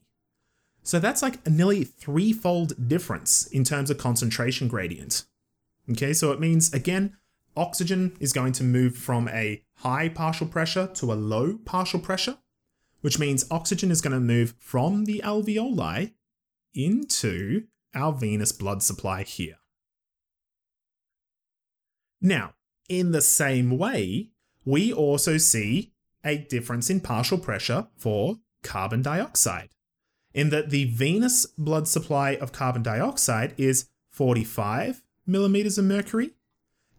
[0.83, 5.25] So that's like a nearly threefold difference in terms of concentration gradient.
[5.91, 7.17] Okay, so it means again,
[7.57, 12.39] oxygen is going to move from a high partial pressure to a low partial pressure
[13.03, 16.13] which means oxygen is going to move from the alveoli
[16.73, 17.65] into
[17.95, 19.59] our venous blood supply here.
[22.21, 22.55] Now,
[22.89, 24.31] in the same way,
[24.65, 25.93] we also see
[26.25, 29.71] a difference in partial pressure for carbon dioxide,
[30.35, 36.33] in that the venous blood supply of carbon dioxide is 45 millimeters of mercury,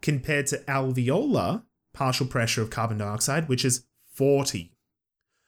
[0.01, 4.73] compared to alveolar partial pressure of carbon dioxide, which is 40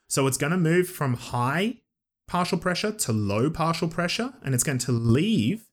[0.08, 1.78] so it's going to move from high
[2.26, 5.68] partial pressure to low partial pressure, and it's going to leave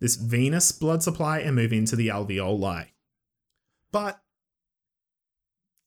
[0.00, 2.86] this venous blood supply and move into the alveoli.
[3.92, 4.20] But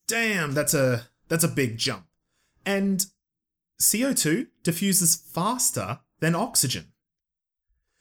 [0.08, 2.06] damn, that's a that's a big jump.
[2.66, 3.06] And
[3.84, 6.88] CO2 diffuses faster than oxygen.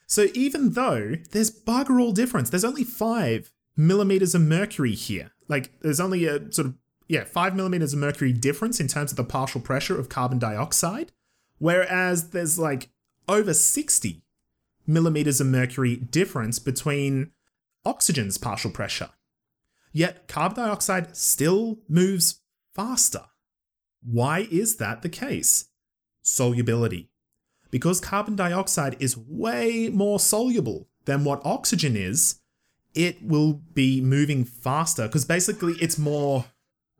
[0.07, 5.33] So even though there's bugger all difference, there's only five millimeters of mercury here.
[5.49, 6.75] Like there's only a sort of
[7.09, 11.13] yeah, five millimeters of mercury difference in terms of the partial pressure of carbon dioxide,
[11.59, 12.89] whereas there's like
[13.29, 14.23] over 60
[14.87, 17.33] millimeters of mercury difference between
[17.85, 19.11] oxygen's partial pressure.
[19.93, 22.41] Yet carbon dioxide still moves
[22.75, 23.25] faster.
[24.03, 25.67] Why is that the case?
[26.23, 27.11] Solubility.
[27.71, 32.41] Because carbon dioxide is way more soluble than what oxygen is,
[32.95, 36.45] it will be moving faster because basically it's more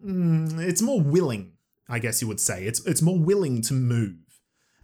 [0.05, 1.53] mm, it's more willing,
[1.89, 2.65] I guess you would say.
[2.65, 4.17] It's it's more willing to move.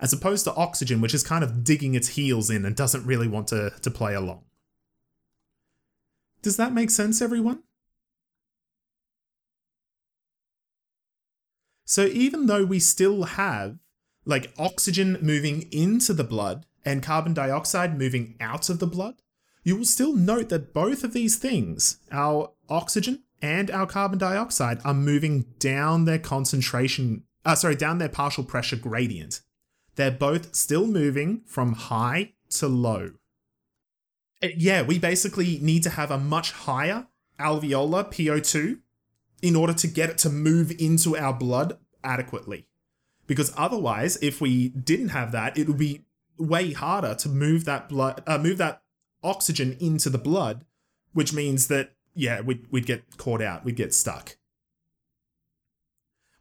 [0.01, 3.27] As opposed to oxygen, which is kind of digging its heels in and doesn't really
[3.27, 4.45] want to, to play along.
[6.41, 7.65] Does that make sense, everyone?
[11.85, 13.79] So even though we still have
[14.29, 19.15] like oxygen moving into the blood and carbon dioxide moving out of the blood,
[19.65, 24.81] you will still note that both of these things, our oxygen and our carbon dioxide
[24.85, 29.41] are moving down their concentration, uh, sorry, down their partial pressure gradient.
[29.97, 33.13] They're both still moving from high to low.
[34.43, 37.07] Uh, yeah, we basically need to have a much higher
[37.41, 38.81] alveolar PO2
[39.41, 42.68] in order to get it to move into our blood adequately.
[43.29, 46.07] Because otherwise, if we didn't have that, it would be
[46.39, 48.83] way harder to move that blood, uh, move that
[49.23, 50.65] oxygen into the blood,
[51.13, 54.37] which means that yeah, we'd, we'd get caught out, we'd get stuck.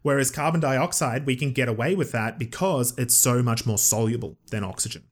[0.02, 4.38] Whereas carbon dioxide, we can get away with that because it's so much more soluble
[4.50, 5.04] than oxygen.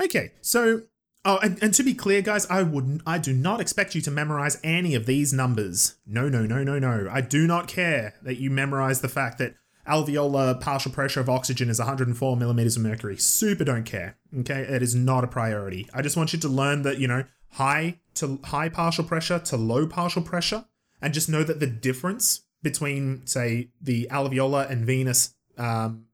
[0.00, 0.82] Okay, so
[1.24, 4.10] oh, and, and to be clear, guys, I wouldn't, I do not expect you to
[4.10, 5.96] memorize any of these numbers.
[6.06, 7.08] No, no, no, no, no.
[7.10, 9.54] I do not care that you memorize the fact that
[9.86, 13.16] alveolar partial pressure of oxygen is 104 millimeters of mercury.
[13.16, 14.16] Super don't care.
[14.40, 15.88] Okay, it is not a priority.
[15.92, 19.56] I just want you to learn that you know high to high partial pressure to
[19.56, 20.64] low partial pressure,
[21.00, 26.06] and just know that the difference between, say, the alveolar and venous um,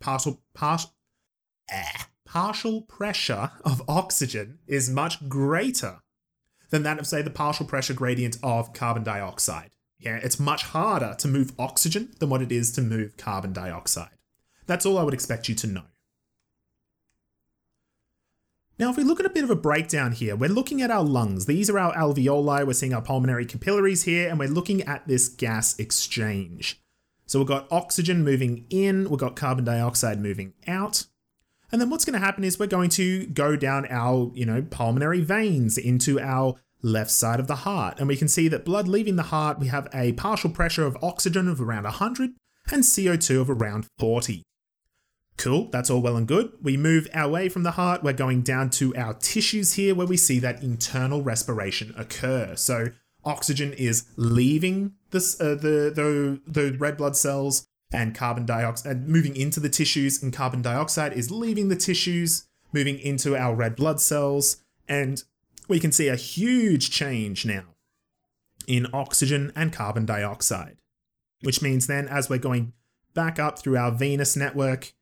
[0.00, 0.90] partial, partial,
[1.70, 6.00] eh, partial pressure of oxygen is much greater
[6.70, 9.70] than that of, say, the partial pressure gradient of carbon dioxide.
[10.02, 14.10] Yeah, it's much harder to move oxygen than what it is to move carbon dioxide.
[14.66, 15.82] That's all I would expect you to know.
[18.80, 21.04] Now, if we look at a bit of a breakdown here, we're looking at our
[21.04, 21.46] lungs.
[21.46, 25.28] These are our alveoli, we're seeing our pulmonary capillaries here, and we're looking at this
[25.28, 26.80] gas exchange.
[27.26, 31.06] So we've got oxygen moving in, we've got carbon dioxide moving out.
[31.70, 34.62] And then what's going to happen is we're going to go down our, you know,
[34.62, 37.98] pulmonary veins into our left side of the heart.
[37.98, 40.96] And we can see that blood leaving the heart, we have a partial pressure of
[41.02, 42.32] oxygen of around 100
[42.70, 44.42] and CO2 of around 40.
[45.38, 46.52] Cool, that's all well and good.
[46.62, 50.06] We move our way from the heart, we're going down to our tissues here where
[50.06, 52.54] we see that internal respiration occur.
[52.56, 52.88] So
[53.24, 59.08] oxygen is leaving this, uh, the, the, the red blood cells and carbon dioxide, and
[59.08, 63.76] moving into the tissues, and carbon dioxide is leaving the tissues, moving into our red
[63.76, 65.24] blood cells, and
[65.68, 67.64] we can see a huge change now
[68.66, 70.76] in oxygen and carbon dioxide,
[71.42, 72.72] which means then as we're going
[73.14, 74.92] back up through our venous network,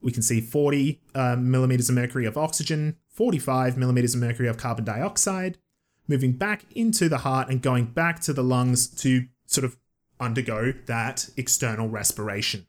[0.00, 4.56] we can see 40 uh, millimeters of mercury of oxygen, 45 millimeters of mercury of
[4.56, 5.58] carbon dioxide,
[6.06, 9.76] moving back into the heart and going back to the lungs to sort of
[10.20, 12.66] undergo that external respiration.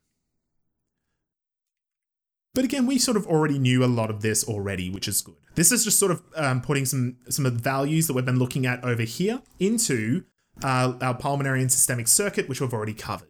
[2.56, 5.36] But again, we sort of already knew a lot of this already, which is good.
[5.56, 8.39] This is just sort of um, putting some some of the values that we've been
[8.39, 10.24] looking at over here into
[10.64, 13.28] uh, our pulmonary and systemic circuit, which we've already covered.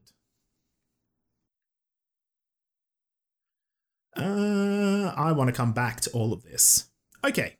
[4.16, 6.92] Uh, I want to come back to all of this.
[7.26, 7.58] Okay,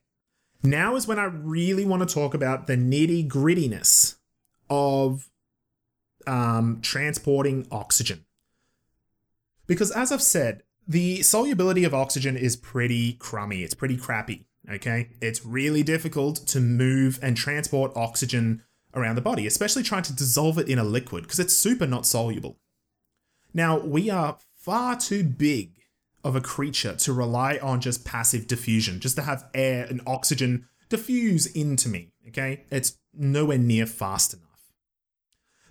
[0.62, 4.14] now is when I really want to talk about the nitty grittiness
[4.70, 5.28] of
[6.28, 8.24] um, transporting oxygen.
[9.66, 14.46] Because as I've said, the solubility of oxygen is pretty crummy, it's pretty crappy.
[14.68, 18.64] Okay, it's really difficult to move and transport oxygen
[18.94, 22.04] around the body, especially trying to dissolve it in a liquid because it's super not
[22.04, 22.58] soluble.
[23.54, 25.76] Now, we are far too big
[26.24, 30.66] of a creature to rely on just passive diffusion, just to have air and oxygen
[30.88, 32.64] diffuse into me, okay?
[32.70, 34.45] It's nowhere near fast enough.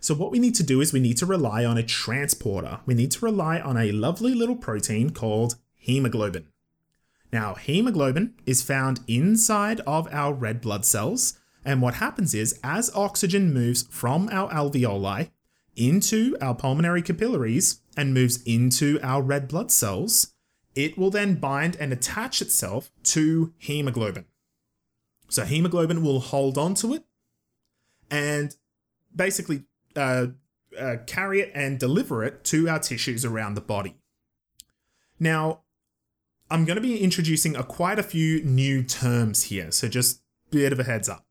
[0.05, 2.79] So, what we need to do is we need to rely on a transporter.
[2.85, 6.45] We need to rely on a lovely little protein called hemoglobin.
[7.33, 12.91] Now, hemoglobin is found inside of our red blood cells, and what happens is as
[12.93, 15.31] oxygen moves from our alveoli
[15.75, 20.35] into our pulmonary capillaries and moves into our red blood cells,
[20.75, 24.25] it will then bind and attach itself to hemoglobin.
[25.29, 27.05] So hemoglobin will hold on to it
[28.11, 28.55] and
[29.15, 29.63] basically
[29.95, 30.27] uh,
[30.79, 33.95] uh, carry it and deliver it to our tissues around the body.
[35.19, 35.61] Now,
[36.49, 40.55] I'm going to be introducing a quite a few new terms here, so just a
[40.55, 41.25] bit of a heads up.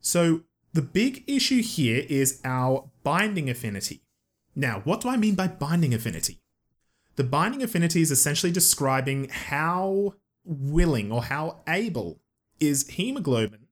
[0.00, 0.42] So
[0.72, 4.02] the big issue here is our binding affinity.
[4.56, 6.40] Now, what do I mean by binding affinity?
[7.16, 10.14] The binding affinity is essentially describing how
[10.44, 12.20] willing or how able
[12.58, 13.66] is hemoglobin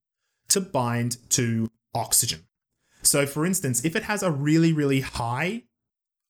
[0.49, 2.47] to bind to oxygen.
[3.09, 5.64] So, for instance, if it has a really, really high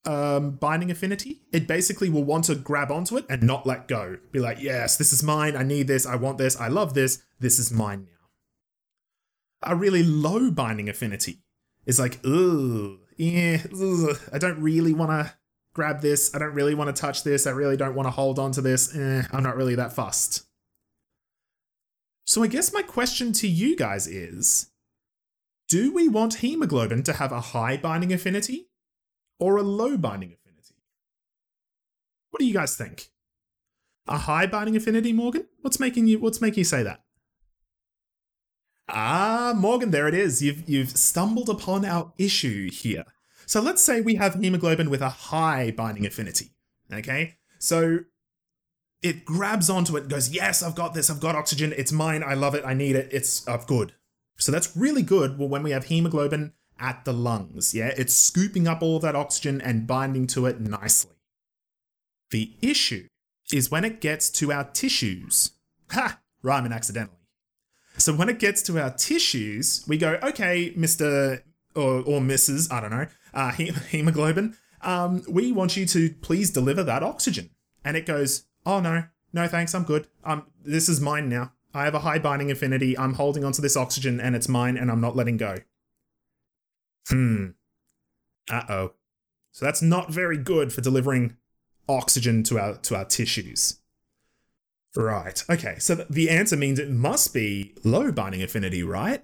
[0.04, 4.16] um, binding affinity, it basically will want to grab onto it and not let go.
[4.30, 5.56] Be like, yes, this is mine.
[5.56, 6.06] I need this.
[6.06, 6.58] I want this.
[6.58, 7.22] I love this.
[7.40, 9.72] This is mine now.
[9.72, 11.42] A really low binding affinity
[11.84, 15.34] is like, ugh, yeah, ugh, I don't really want to
[15.74, 16.32] grab this.
[16.32, 17.46] I don't really want to touch this.
[17.46, 18.94] I really don't want to hold on to this.
[18.94, 20.44] Eh, I'm not really that fussed.
[22.24, 24.67] So I guess my question to you guys is
[25.68, 28.68] do we want hemoglobin to have a high binding affinity
[29.38, 30.74] or a low binding affinity?
[32.30, 33.08] What do you guys think?
[34.06, 35.46] A high binding affinity, Morgan?
[35.60, 37.02] What's making you what's making you say that?
[38.88, 40.42] Ah, Morgan, there it is.
[40.42, 43.04] You've you've stumbled upon our issue here.
[43.44, 46.52] So let's say we have hemoglobin with a high binding affinity.
[46.92, 47.36] Okay?
[47.58, 48.00] So
[49.02, 51.10] it grabs onto it and goes, Yes, I've got this.
[51.10, 51.74] I've got oxygen.
[51.76, 52.22] It's mine.
[52.22, 52.64] I love it.
[52.64, 53.08] I need it.
[53.12, 53.92] It's uh, good.
[54.38, 57.74] So that's really good when we have hemoglobin at the lungs.
[57.74, 57.92] Yeah?
[57.96, 61.16] It's scooping up all of that oxygen and binding to it nicely.
[62.30, 63.08] The issue
[63.52, 65.52] is when it gets to our tissues.
[65.90, 66.20] Ha!
[66.42, 67.18] Rhyming accidentally.
[67.96, 71.42] So when it gets to our tissues, we go, okay, Mr.
[71.74, 72.72] or, or Mrs.
[72.72, 73.50] I don't know, uh,
[73.90, 77.50] hemoglobin, um, we want you to please deliver that oxygen.
[77.84, 80.06] And it goes, oh no, no thanks, I'm good.
[80.22, 81.52] Um, this is mine now.
[81.74, 82.96] I have a high binding affinity.
[82.96, 85.56] I'm holding onto this oxygen and it's mine and I'm not letting go.
[87.08, 87.46] Hmm.
[88.50, 88.92] Uh oh.
[89.52, 91.36] So that's not very good for delivering
[91.88, 93.80] oxygen to our to our tissues.
[94.96, 95.42] Right.
[95.48, 95.76] Okay.
[95.78, 99.22] So the answer means it must be low binding affinity, right?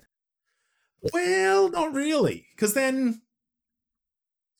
[1.12, 3.22] Well, not really, because then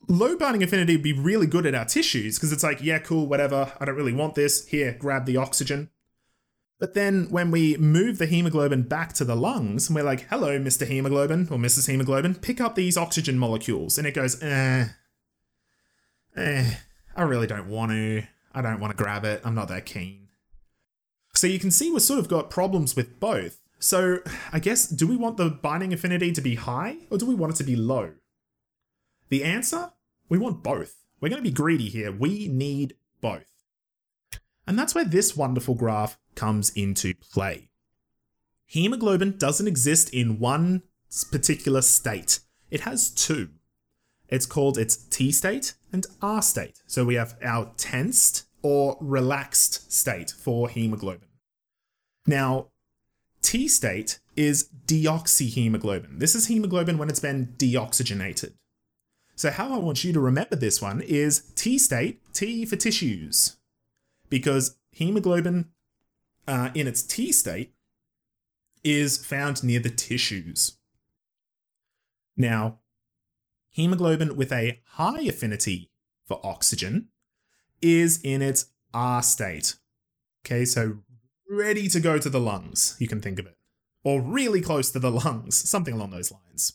[0.09, 3.27] low binding affinity would be really good at our tissues because it's like, yeah, cool,
[3.27, 3.73] whatever.
[3.81, 4.67] I don't really want this.
[4.67, 5.91] Here, grab the oxygen.
[6.79, 10.59] But then when we move the hemoglobin back to the lungs, and we're like, hello,
[10.59, 10.87] Mr.
[10.87, 11.89] Hemoglobin or Mrs.
[11.89, 13.97] Hemoglobin, pick up these oxygen molecules.
[13.97, 14.87] And it goes, eh,
[16.37, 16.75] eh,
[17.17, 18.25] I really don't want to.
[18.53, 19.41] I don't want to grab it.
[19.45, 20.29] I'm not that keen.
[21.35, 23.61] So you can see we've sort of got problems with both.
[23.79, 24.19] So
[24.53, 27.55] I guess, do we want the binding affinity to be high or do we want
[27.55, 28.13] it to be low?
[29.29, 29.93] The answer?
[30.29, 30.97] We want both.
[31.21, 32.13] We're going to be greedy here.
[32.13, 33.45] We need both.
[34.67, 37.69] And that's where this wonderful graph comes into play.
[38.67, 40.83] Hemoglobin doesn't exist in one
[41.31, 43.51] particular state, it has two.
[44.29, 46.83] It's called its T state and R state.
[46.87, 51.29] So we have our tensed or relaxed state for hemoglobin.
[52.27, 52.69] Now,
[53.43, 56.19] T state is deoxyhemoglobin.
[56.19, 58.55] This is hemoglobin when it's been deoxygenated.
[59.37, 63.57] So, how I want you to remember this one is T state, T for tissues,
[64.31, 65.67] because hemoglobin
[66.47, 67.73] uh, in its T state
[68.83, 70.77] is found near the tissues.
[72.37, 72.81] Now,
[73.71, 75.91] hemoglobin with a high affinity
[76.27, 77.09] for oxygen
[77.81, 79.77] is in its R state.
[80.45, 80.99] Okay, so
[81.49, 83.57] ready to go to the lungs, you can think of it.
[84.03, 86.75] Or really close to the lungs, something along those lines.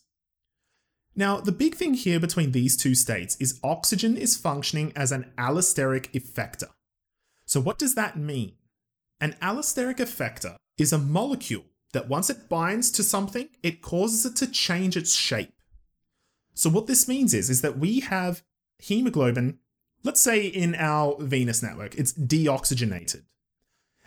[1.16, 5.32] Now, the big thing here between these two states is oxygen is functioning as an
[5.38, 6.70] allosteric effector.
[7.46, 8.54] So, what does that mean?
[9.22, 14.36] An allosteric effector is a molecule that once it binds to something, it causes it
[14.38, 15.54] to change its shape.
[16.54, 18.44] So, what this means is, is that we have
[18.78, 19.60] hemoglobin,
[20.04, 23.24] let's say in our venous network, it's deoxygenated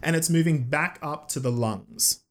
[0.02, 2.24] and it's moving back up to the lungs.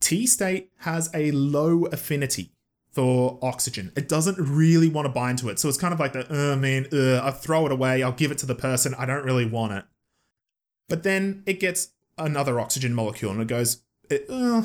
[0.00, 2.52] T state has a low affinity
[2.90, 3.92] for oxygen.
[3.96, 5.58] It doesn't really want to bind to it.
[5.58, 8.30] So it's kind of like the, oh man, uh, I throw it away, I'll give
[8.30, 9.84] it to the person, I don't really want it.
[10.88, 14.62] But then it gets another oxygen molecule and it goes, it, uh,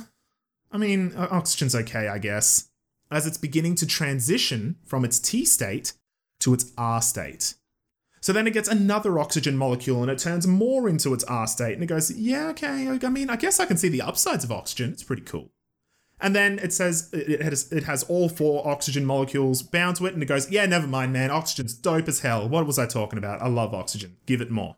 [0.72, 2.70] I mean, oxygen's okay, I guess,
[3.10, 5.94] as it's beginning to transition from its T state
[6.40, 7.56] to its R state.
[8.20, 11.76] So then it gets another oxygen molecule and it turns more into its R state
[11.76, 14.52] and it goes, yeah, okay, I mean, I guess I can see the upsides of
[14.52, 14.92] oxygen.
[14.92, 15.52] It's pretty cool.
[16.20, 20.16] And then it says it has it has all four oxygen molecules bound to it,
[20.16, 21.30] and it goes, yeah, never mind, man.
[21.30, 22.50] Oxygen's dope as hell.
[22.50, 23.42] What was I talking about?
[23.42, 24.18] I love oxygen.
[24.26, 24.78] Give it more.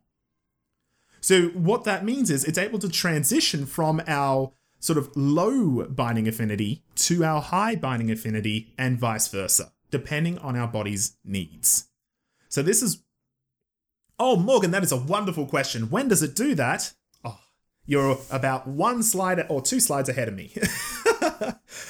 [1.22, 6.28] So what that means is it's able to transition from our sort of low binding
[6.28, 11.90] affinity to our high binding affinity and vice versa, depending on our body's needs.
[12.48, 13.04] So this is
[14.22, 15.90] Oh, Morgan, that is a wonderful question.
[15.90, 16.94] When does it do that?
[17.24, 17.40] Oh,
[17.86, 20.52] you're about one slide or two slides ahead of me.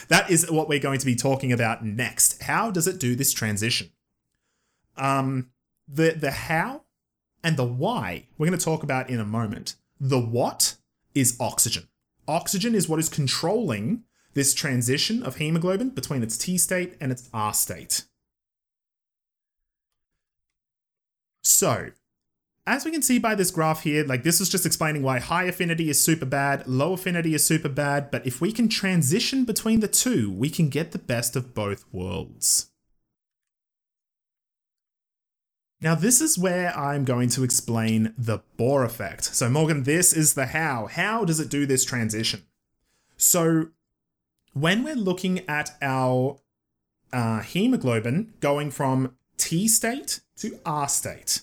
[0.09, 2.43] that is what we're going to be talking about next.
[2.43, 3.89] How does it do this transition?
[4.95, 5.49] Um,
[5.87, 6.83] the the how
[7.43, 9.75] and the why we're going to talk about in a moment.
[9.99, 10.75] The what
[11.15, 11.87] is oxygen.
[12.27, 17.29] Oxygen is what is controlling this transition of hemoglobin between its T state and its
[17.33, 18.05] R state.
[21.41, 21.89] So,
[22.67, 25.45] as we can see by this graph here, like this is just explaining why high
[25.45, 29.79] affinity is super bad, low affinity is super bad, but if we can transition between
[29.79, 32.68] the two, we can get the best of both worlds.
[35.81, 39.23] Now, this is where I'm going to explain the Bohr effect.
[39.23, 40.87] So, Morgan, this is the how.
[40.87, 42.43] How does it do this transition?
[43.15, 43.67] So,
[44.51, 46.39] when we're looking at our
[47.13, 51.41] uh, hemoglobin going from T state to R state,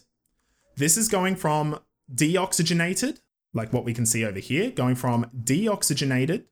[0.76, 1.80] this is going from
[2.14, 3.20] deoxygenated,
[3.54, 6.44] like what we can see over here, going from deoxygenated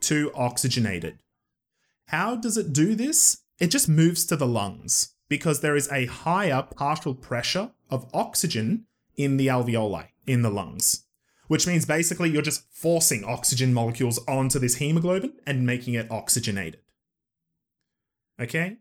[0.00, 1.20] to oxygenated.
[2.08, 3.38] How does it do this?
[3.58, 8.86] It just moves to the lungs because there is a higher partial pressure of oxygen
[9.16, 11.04] in the alveoli, in the lungs.
[11.46, 16.80] Which means basically you're just forcing oxygen molecules onto this hemoglobin and making it oxygenated.
[18.40, 18.78] Okay?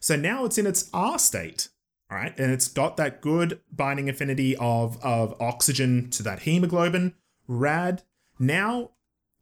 [0.00, 1.68] So now it's in its R state.
[2.08, 7.14] All right, and it's got that good binding affinity of, of oxygen to that hemoglobin.
[7.48, 8.04] Rad.
[8.38, 8.92] Now,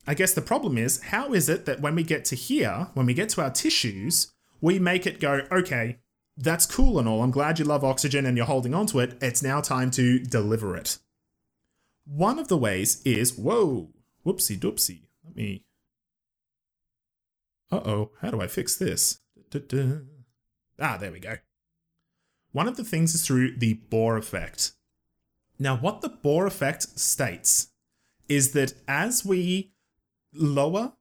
[0.06, 3.04] I guess the problem is how is it that when we get to here, when
[3.04, 4.32] we get to our tissues,
[4.62, 5.98] we make it go, okay,
[6.36, 7.22] that's cool and all.
[7.22, 9.16] I'm glad you love oxygen and you're holding on to it.
[9.20, 10.98] It's now time to deliver it.
[12.04, 13.90] One of the ways is, whoa,
[14.26, 15.02] whoopsie doopsie.
[15.24, 15.64] Let me.
[17.70, 19.20] Uh oh, how do I fix this?
[19.50, 20.00] Da-da-da.
[20.78, 21.36] Ah, there we go.
[22.52, 24.72] One of the things is through the Bohr effect.
[25.58, 27.68] Now, what the Bohr effect states
[28.28, 29.72] is that as we
[30.32, 30.92] lower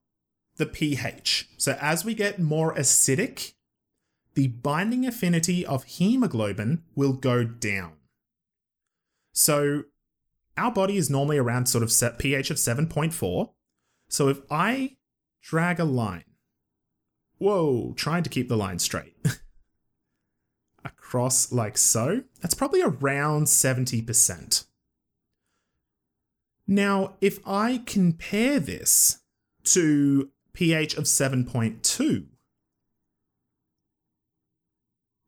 [0.56, 3.54] the pH, so as we get more acidic,
[4.34, 7.94] the binding affinity of hemoglobin will go down.
[9.32, 9.84] So,
[10.56, 13.50] our body is normally around sort of set pH of 7.4.
[14.08, 14.96] So, if I
[15.42, 16.24] drag a line,
[17.38, 19.16] whoa, trying to keep the line straight.
[21.14, 24.64] across like so, that's probably around 70%.
[26.66, 29.20] Now, if I compare this
[29.64, 32.26] to pH of 7.2,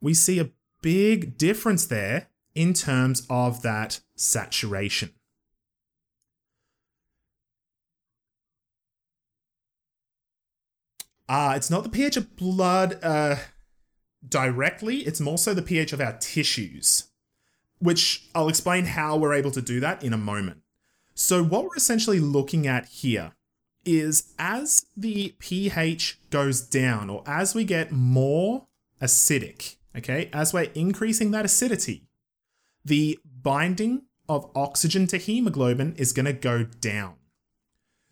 [0.01, 0.51] we see a
[0.83, 5.11] big difference there in terms of that saturation.
[11.29, 12.99] Ah, uh, it's not the pH of blood.
[13.03, 13.37] Uh,
[14.27, 17.09] directly, it's more so the pH of our tissues,
[17.79, 20.63] which I'll explain how we're able to do that in a moment.
[21.15, 23.33] So, what we're essentially looking at here
[23.85, 28.67] is as the pH goes down, or as we get more
[29.01, 32.07] acidic, okay, as we're increasing that acidity,
[32.85, 37.15] the binding of oxygen to hemoglobin is going to go down.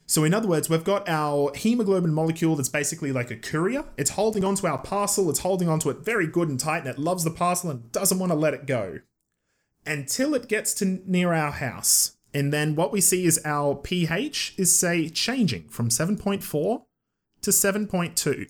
[0.06, 3.86] So, in other words, we've got our hemoglobin molecule that's basically like a courier.
[3.96, 6.98] It's holding onto our parcel, it's holding onto it very good and tight, and it
[6.98, 9.00] loves the parcel and doesn't want to let it go
[9.86, 12.16] until it gets to near our house.
[12.34, 16.82] And then what we see is our pH is, say, changing from 7.4
[17.42, 18.48] to 7.2.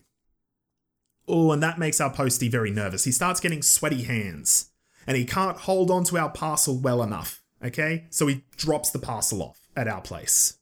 [1.26, 3.04] Oh, and that makes our postie very nervous.
[3.04, 4.70] He starts getting sweaty hands
[5.06, 7.42] and he can't hold onto our parcel well enough.
[7.62, 8.04] Okay?
[8.10, 10.58] So he drops the parcel off at our place.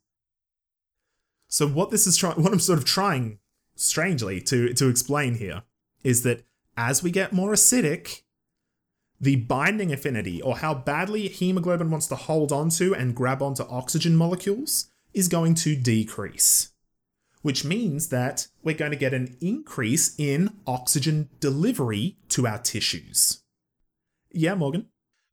[1.48, 3.38] So what this is trying, what I'm sort of trying,
[3.74, 5.62] strangely, to to explain here,
[6.02, 6.44] is that
[6.76, 8.22] as we get more acidic,
[9.20, 14.16] the binding affinity, or how badly hemoglobin wants to hold onto and grab onto oxygen
[14.16, 16.71] molecules, is going to decrease.
[17.42, 23.42] Which means that we're going to get an increase in oxygen delivery to our tissues.
[24.30, 24.86] Yeah, Morgan?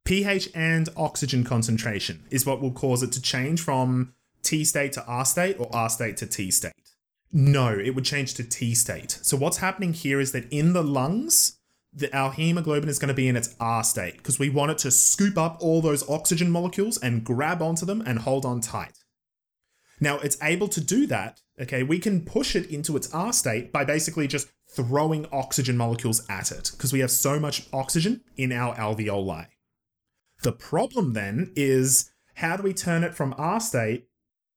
[0.04, 5.04] pH and oxygen concentration is what will cause it to change from T state to
[5.04, 6.72] R state or R state to T state?
[7.32, 9.12] No, it would change to T state.
[9.22, 11.58] So what's happening here is that in the lungs,
[11.92, 14.78] the, our hemoglobin is going to be in its R state because we want it
[14.78, 18.98] to scoop up all those oxygen molecules and grab onto them and hold on tight.
[20.00, 21.40] Now it's able to do that.
[21.60, 26.24] Okay, we can push it into its R state by basically just throwing oxygen molecules
[26.28, 29.46] at it because we have so much oxygen in our alveoli.
[30.42, 34.06] The problem then is how do we turn it from R state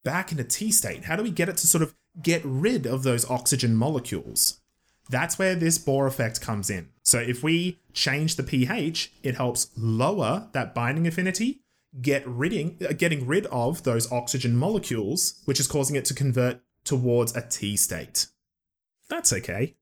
[0.04, 1.06] back into T state?
[1.06, 4.62] How do we get it to sort of get rid of those oxygen molecules?
[5.10, 6.89] That's where this Bohr effect comes in.
[7.02, 11.62] So if we change the pH, it helps lower that binding affinity,
[12.02, 16.62] get ridding, uh, getting rid of those oxygen molecules, which is causing it to convert
[16.84, 18.28] towards a T state.
[19.10, 19.76] That's okay.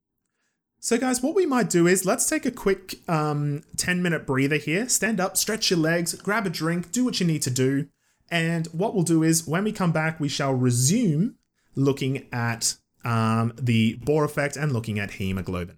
[0.79, 4.57] So, guys, what we might do is let's take a quick um, 10 minute breather
[4.57, 4.89] here.
[4.89, 7.87] Stand up, stretch your legs, grab a drink, do what you need to do.
[8.31, 11.35] And what we'll do is when we come back, we shall resume
[11.75, 15.77] looking at um, the Bohr effect and looking at hemoglobin.